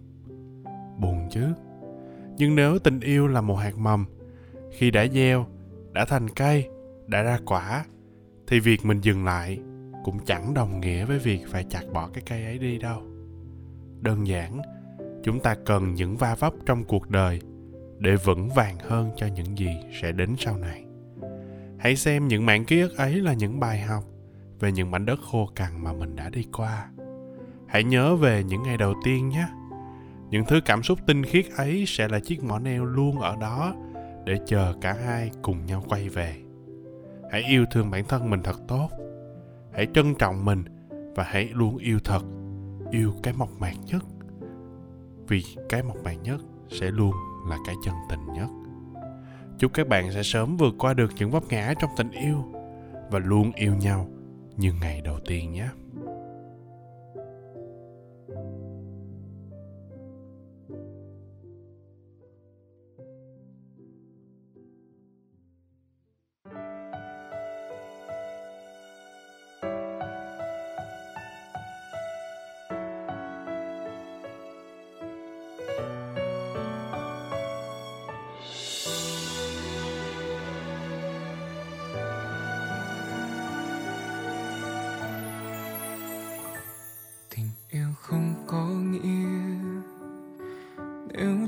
Buồn 0.98 1.28
chứ. 1.30 1.46
Nhưng 2.36 2.54
nếu 2.54 2.78
tình 2.78 3.00
yêu 3.00 3.28
là 3.28 3.40
một 3.40 3.56
hạt 3.56 3.78
mầm, 3.78 4.04
khi 4.70 4.90
đã 4.90 5.06
gieo, 5.06 5.46
đã 5.92 6.04
thành 6.04 6.28
cây, 6.28 6.68
đã 7.06 7.22
ra 7.22 7.38
quả, 7.46 7.84
thì 8.46 8.60
việc 8.60 8.84
mình 8.84 9.00
dừng 9.00 9.24
lại 9.24 9.60
cũng 10.04 10.18
chẳng 10.24 10.54
đồng 10.54 10.80
nghĩa 10.80 11.04
với 11.04 11.18
việc 11.18 11.40
phải 11.48 11.64
chặt 11.64 11.82
bỏ 11.92 12.08
cái 12.12 12.22
cây 12.26 12.44
ấy 12.44 12.58
đi 12.58 12.78
đâu. 12.78 13.02
Đơn 14.00 14.26
giản 14.26 14.60
chúng 15.22 15.40
ta 15.40 15.54
cần 15.66 15.94
những 15.94 16.16
va 16.16 16.34
vấp 16.34 16.52
trong 16.66 16.84
cuộc 16.84 17.10
đời 17.10 17.40
để 17.98 18.16
vững 18.16 18.48
vàng 18.48 18.78
hơn 18.78 19.10
cho 19.16 19.26
những 19.26 19.58
gì 19.58 19.70
sẽ 20.02 20.12
đến 20.12 20.34
sau 20.38 20.56
này. 20.56 20.84
Hãy 21.78 21.96
xem 21.96 22.28
những 22.28 22.46
mảng 22.46 22.64
ký 22.64 22.80
ức 22.80 22.96
ấy 22.96 23.14
là 23.14 23.32
những 23.32 23.60
bài 23.60 23.80
học 23.80 24.04
về 24.60 24.72
những 24.72 24.90
mảnh 24.90 25.06
đất 25.06 25.20
khô 25.30 25.48
cằn 25.54 25.84
mà 25.84 25.92
mình 25.92 26.16
đã 26.16 26.28
đi 26.28 26.46
qua. 26.52 26.90
Hãy 27.66 27.84
nhớ 27.84 28.16
về 28.16 28.44
những 28.44 28.62
ngày 28.62 28.76
đầu 28.76 28.94
tiên 29.04 29.28
nhé. 29.28 29.46
Những 30.30 30.44
thứ 30.48 30.60
cảm 30.64 30.82
xúc 30.82 30.98
tinh 31.06 31.24
khiết 31.24 31.46
ấy 31.56 31.84
sẽ 31.86 32.08
là 32.08 32.20
chiếc 32.20 32.44
mỏ 32.44 32.58
neo 32.58 32.84
luôn 32.84 33.18
ở 33.18 33.36
đó 33.36 33.74
để 34.24 34.38
chờ 34.46 34.74
cả 34.80 34.96
hai 35.06 35.30
cùng 35.42 35.66
nhau 35.66 35.84
quay 35.88 36.08
về. 36.08 36.36
Hãy 37.30 37.42
yêu 37.42 37.64
thương 37.70 37.90
bản 37.90 38.04
thân 38.04 38.30
mình 38.30 38.40
thật 38.42 38.60
tốt. 38.68 38.88
Hãy 39.72 39.86
trân 39.94 40.14
trọng 40.14 40.44
mình 40.44 40.64
và 41.14 41.24
hãy 41.24 41.48
luôn 41.52 41.76
yêu 41.76 41.98
thật, 42.04 42.22
yêu 42.90 43.14
cái 43.22 43.34
mộc 43.34 43.50
mạc 43.60 43.74
nhất 43.86 44.04
vì 45.30 45.44
cái 45.68 45.82
mộc 45.82 45.96
mạc 46.04 46.14
nhất 46.22 46.40
sẽ 46.68 46.90
luôn 46.90 47.12
là 47.48 47.56
cái 47.66 47.74
chân 47.84 47.94
tình 48.10 48.32
nhất. 48.34 48.48
Chúc 49.58 49.72
các 49.74 49.88
bạn 49.88 50.12
sẽ 50.12 50.22
sớm 50.22 50.56
vượt 50.56 50.74
qua 50.78 50.94
được 50.94 51.12
những 51.16 51.30
vấp 51.30 51.42
ngã 51.48 51.74
trong 51.80 51.90
tình 51.96 52.10
yêu 52.10 52.44
và 53.10 53.18
luôn 53.18 53.52
yêu 53.52 53.74
nhau 53.74 54.08
như 54.56 54.72
ngày 54.80 55.00
đầu 55.00 55.18
tiên 55.28 55.52
nhé. 55.52 55.68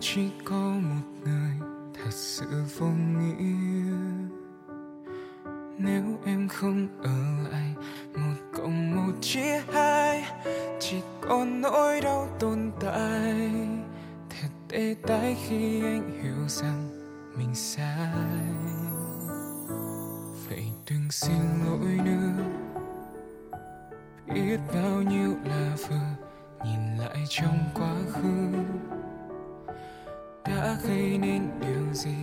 Chỉ 0.04 0.30
có 0.44 0.74
một 0.82 1.20
người 1.24 1.68
thật 1.94 2.10
sự 2.10 2.44
vô 2.78 2.86
nghĩa. 2.86 3.92
Nếu 5.78 6.02
em 6.24 6.48
không 6.48 6.88
ở 7.02 7.50
lại 7.50 7.74
một 8.14 8.40
cộng 8.52 8.96
một 8.96 9.12
chia 9.20 9.62
hai, 9.72 10.24
chỉ 10.80 10.96
còn 11.20 11.60
nỗi 11.60 12.00
đau 12.00 12.28
tồn 12.40 12.72
tại. 12.80 13.50
Thật 14.30 14.48
tê 14.68 14.94
tái 15.06 15.36
khi 15.48 15.82
anh 15.82 16.22
hiểu 16.22 16.48
rằng 16.48 16.88
mình 17.38 17.54
sai. 17.54 18.14
Vậy 20.48 20.64
đừng 20.90 21.10
xin 21.10 21.42
lỗi 21.66 21.98
nữa. 22.04 22.44
Biết 24.34 24.58
bao 24.74 25.02
nhiêu 25.02 25.34
là 25.44 25.76
vừa 25.88 26.26
nhìn 26.64 26.96
lại 26.98 27.24
trong 27.28 27.58
quá 27.74 27.94
khứ 28.12 28.52
đã 30.46 30.76
gây 30.88 31.18
nên 31.18 31.50
điều 31.60 31.94
gì? 31.94 32.16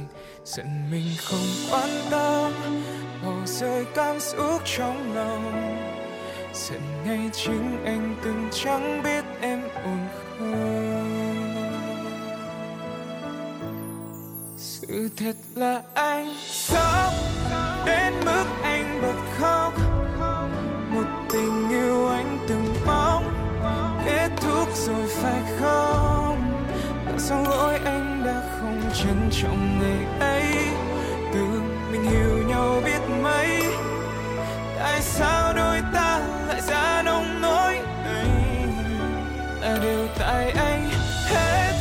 Giận 0.45 0.91
mình 0.91 1.07
không 1.23 1.47
quan 1.71 1.89
tâm, 2.11 2.51
bỏ 3.25 3.33
rơi 3.45 3.85
cảm 3.95 4.19
xúc 4.19 4.61
trong 4.65 5.15
lòng. 5.15 5.77
Giận 6.53 6.81
ngay 7.05 7.29
chính 7.33 7.85
anh 7.85 8.15
từng 8.23 8.49
chẳng 8.51 9.03
biết 9.03 9.25
em 9.41 9.61
ổn 9.83 10.07
không. 10.13 10.99
Sự 14.57 15.09
thật 15.17 15.35
là 15.55 15.81
anh 15.93 16.35
sốc 16.47 17.13
đến 17.85 18.13
mức 18.25 18.45
anh 18.63 19.01
bật 19.01 19.21
khóc. 19.37 19.73
Một 20.89 21.05
tình 21.31 21.69
yêu 21.69 22.07
anh 22.07 22.37
từng 22.47 22.75
mong, 22.85 23.23
kết 24.05 24.29
thúc 24.41 24.67
rồi 24.75 25.07
phải 25.07 25.41
không? 25.59 26.65
Tại 27.05 27.19
sao 27.19 27.43
lỗi 27.43 27.79
anh 27.85 27.98
trân 29.03 29.29
trọng 29.31 29.79
ngày 29.79 30.29
ấy. 30.29 30.43
Từ 31.33 31.39
mình 31.91 32.03
hiểu 32.03 32.47
nhau 32.47 32.81
biết 32.85 32.99
mấy. 33.23 33.63
Tại 34.79 35.01
sao 35.01 35.53
đôi 35.53 35.81
ta 35.93 36.19
lại 36.47 36.61
ra 36.61 37.01
nông 37.05 37.41
nỗi 37.41 37.79
này? 38.03 38.27
Là 39.61 39.77
đều 39.83 40.07
tại 40.19 40.51
anh 40.51 40.89
hết. 41.25 41.73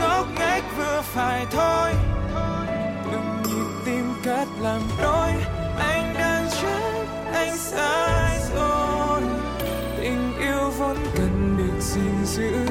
Ngốc 0.00 0.26
nghếch 0.38 0.64
vừa 0.76 1.02
phải 1.02 1.46
thôi. 1.50 1.90
Đừng 3.12 3.42
nhịp 3.42 3.82
tim 3.84 4.14
cắt 4.24 4.46
làm 4.60 4.80
đôi. 5.02 5.30
Anh 5.78 6.14
đang 6.18 6.48
chết 6.62 7.06
anh 7.32 7.56
sai 7.56 8.38
rồi. 8.56 9.20
Tình 10.00 10.32
yêu 10.40 10.70
vốn 10.78 10.96
cần 11.16 11.56
được 11.58 11.80
gìn 11.80 12.24
giữ. 12.24 12.66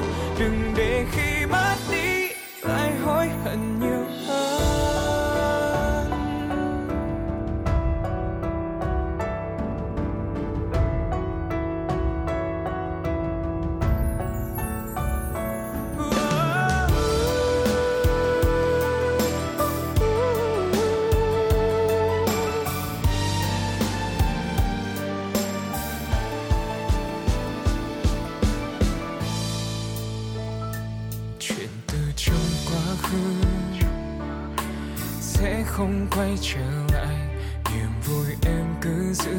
Em 39.11 39.17
cứ 39.17 39.23
giữ 39.23 39.35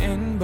nên 0.00 0.38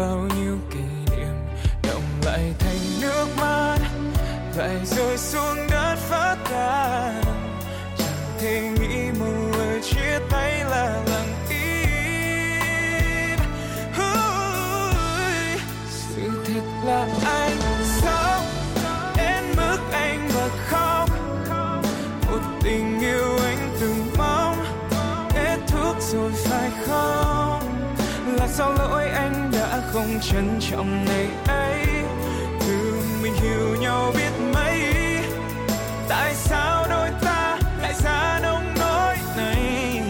không 30.05 30.21
trân 30.21 30.61
trọng 30.71 31.05
ngày 31.05 31.29
ấy. 31.47 31.87
Từ 32.61 32.95
mình 33.23 33.35
hiểu 33.35 33.77
nhau 33.81 34.13
biết 34.15 34.31
mấy, 34.55 34.93
tại 36.09 36.35
sao 36.35 36.87
đôi 36.91 37.09
ta 37.21 37.59
lại 37.83 37.95
ra 38.05 38.41
nông 38.43 38.75
nỗi 38.81 39.17
này? 39.37 40.03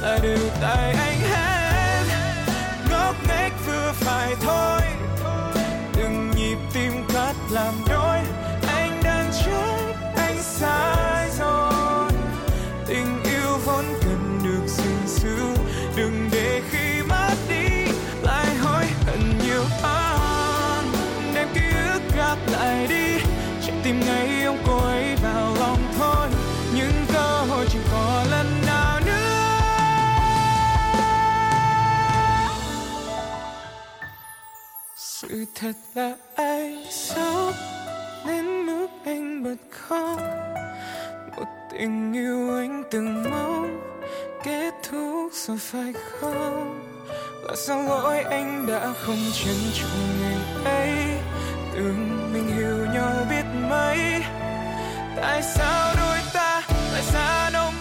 Là 0.00 0.18
đều 0.22 0.50
tại 0.60 0.94
anh 0.94 1.20
hết 1.20 2.04
ngốc 2.90 3.14
nghếch 3.28 3.52
vừa 3.66 3.92
phải 3.94 4.34
thôi. 4.40 4.80
Từng 5.92 6.30
nhịp 6.36 6.58
tim 6.72 6.92
cắt 7.14 7.34
làm 7.50 7.74
đôi, 7.88 8.18
anh 8.66 9.00
đang 9.04 9.30
chết 9.44 9.94
anh 10.16 10.38
sai 10.42 10.93
là 35.94 36.12
anh 36.34 36.84
sao 36.90 37.52
đến 38.26 38.66
mức 38.66 38.86
anh 39.04 39.44
bật 39.44 39.56
khóc? 39.70 40.20
Một 41.36 41.46
tình 41.72 42.12
yêu 42.12 42.56
anh 42.56 42.82
từng 42.90 43.30
mong, 43.30 43.80
kết 44.44 44.74
thúc 44.90 45.32
rồi 45.32 45.58
phải 45.58 45.92
không? 45.92 46.80
Là 47.42 47.54
sao 47.56 47.82
lỗi 47.82 48.22
anh 48.22 48.66
đã 48.66 48.92
không 49.06 49.18
trân 49.32 49.56
trọng 49.74 50.20
ngày 50.20 50.38
ấy, 50.64 51.18
tưởng 51.74 52.32
mình 52.32 52.48
hiểu 52.48 52.86
nhau 52.94 53.26
biết 53.30 53.44
mấy? 53.70 53.98
Tại 55.16 55.42
sao 55.42 55.94
đôi 55.96 56.18
ta 56.34 56.62
lại 56.92 57.02
xa 57.02 57.50
nông 57.52 57.74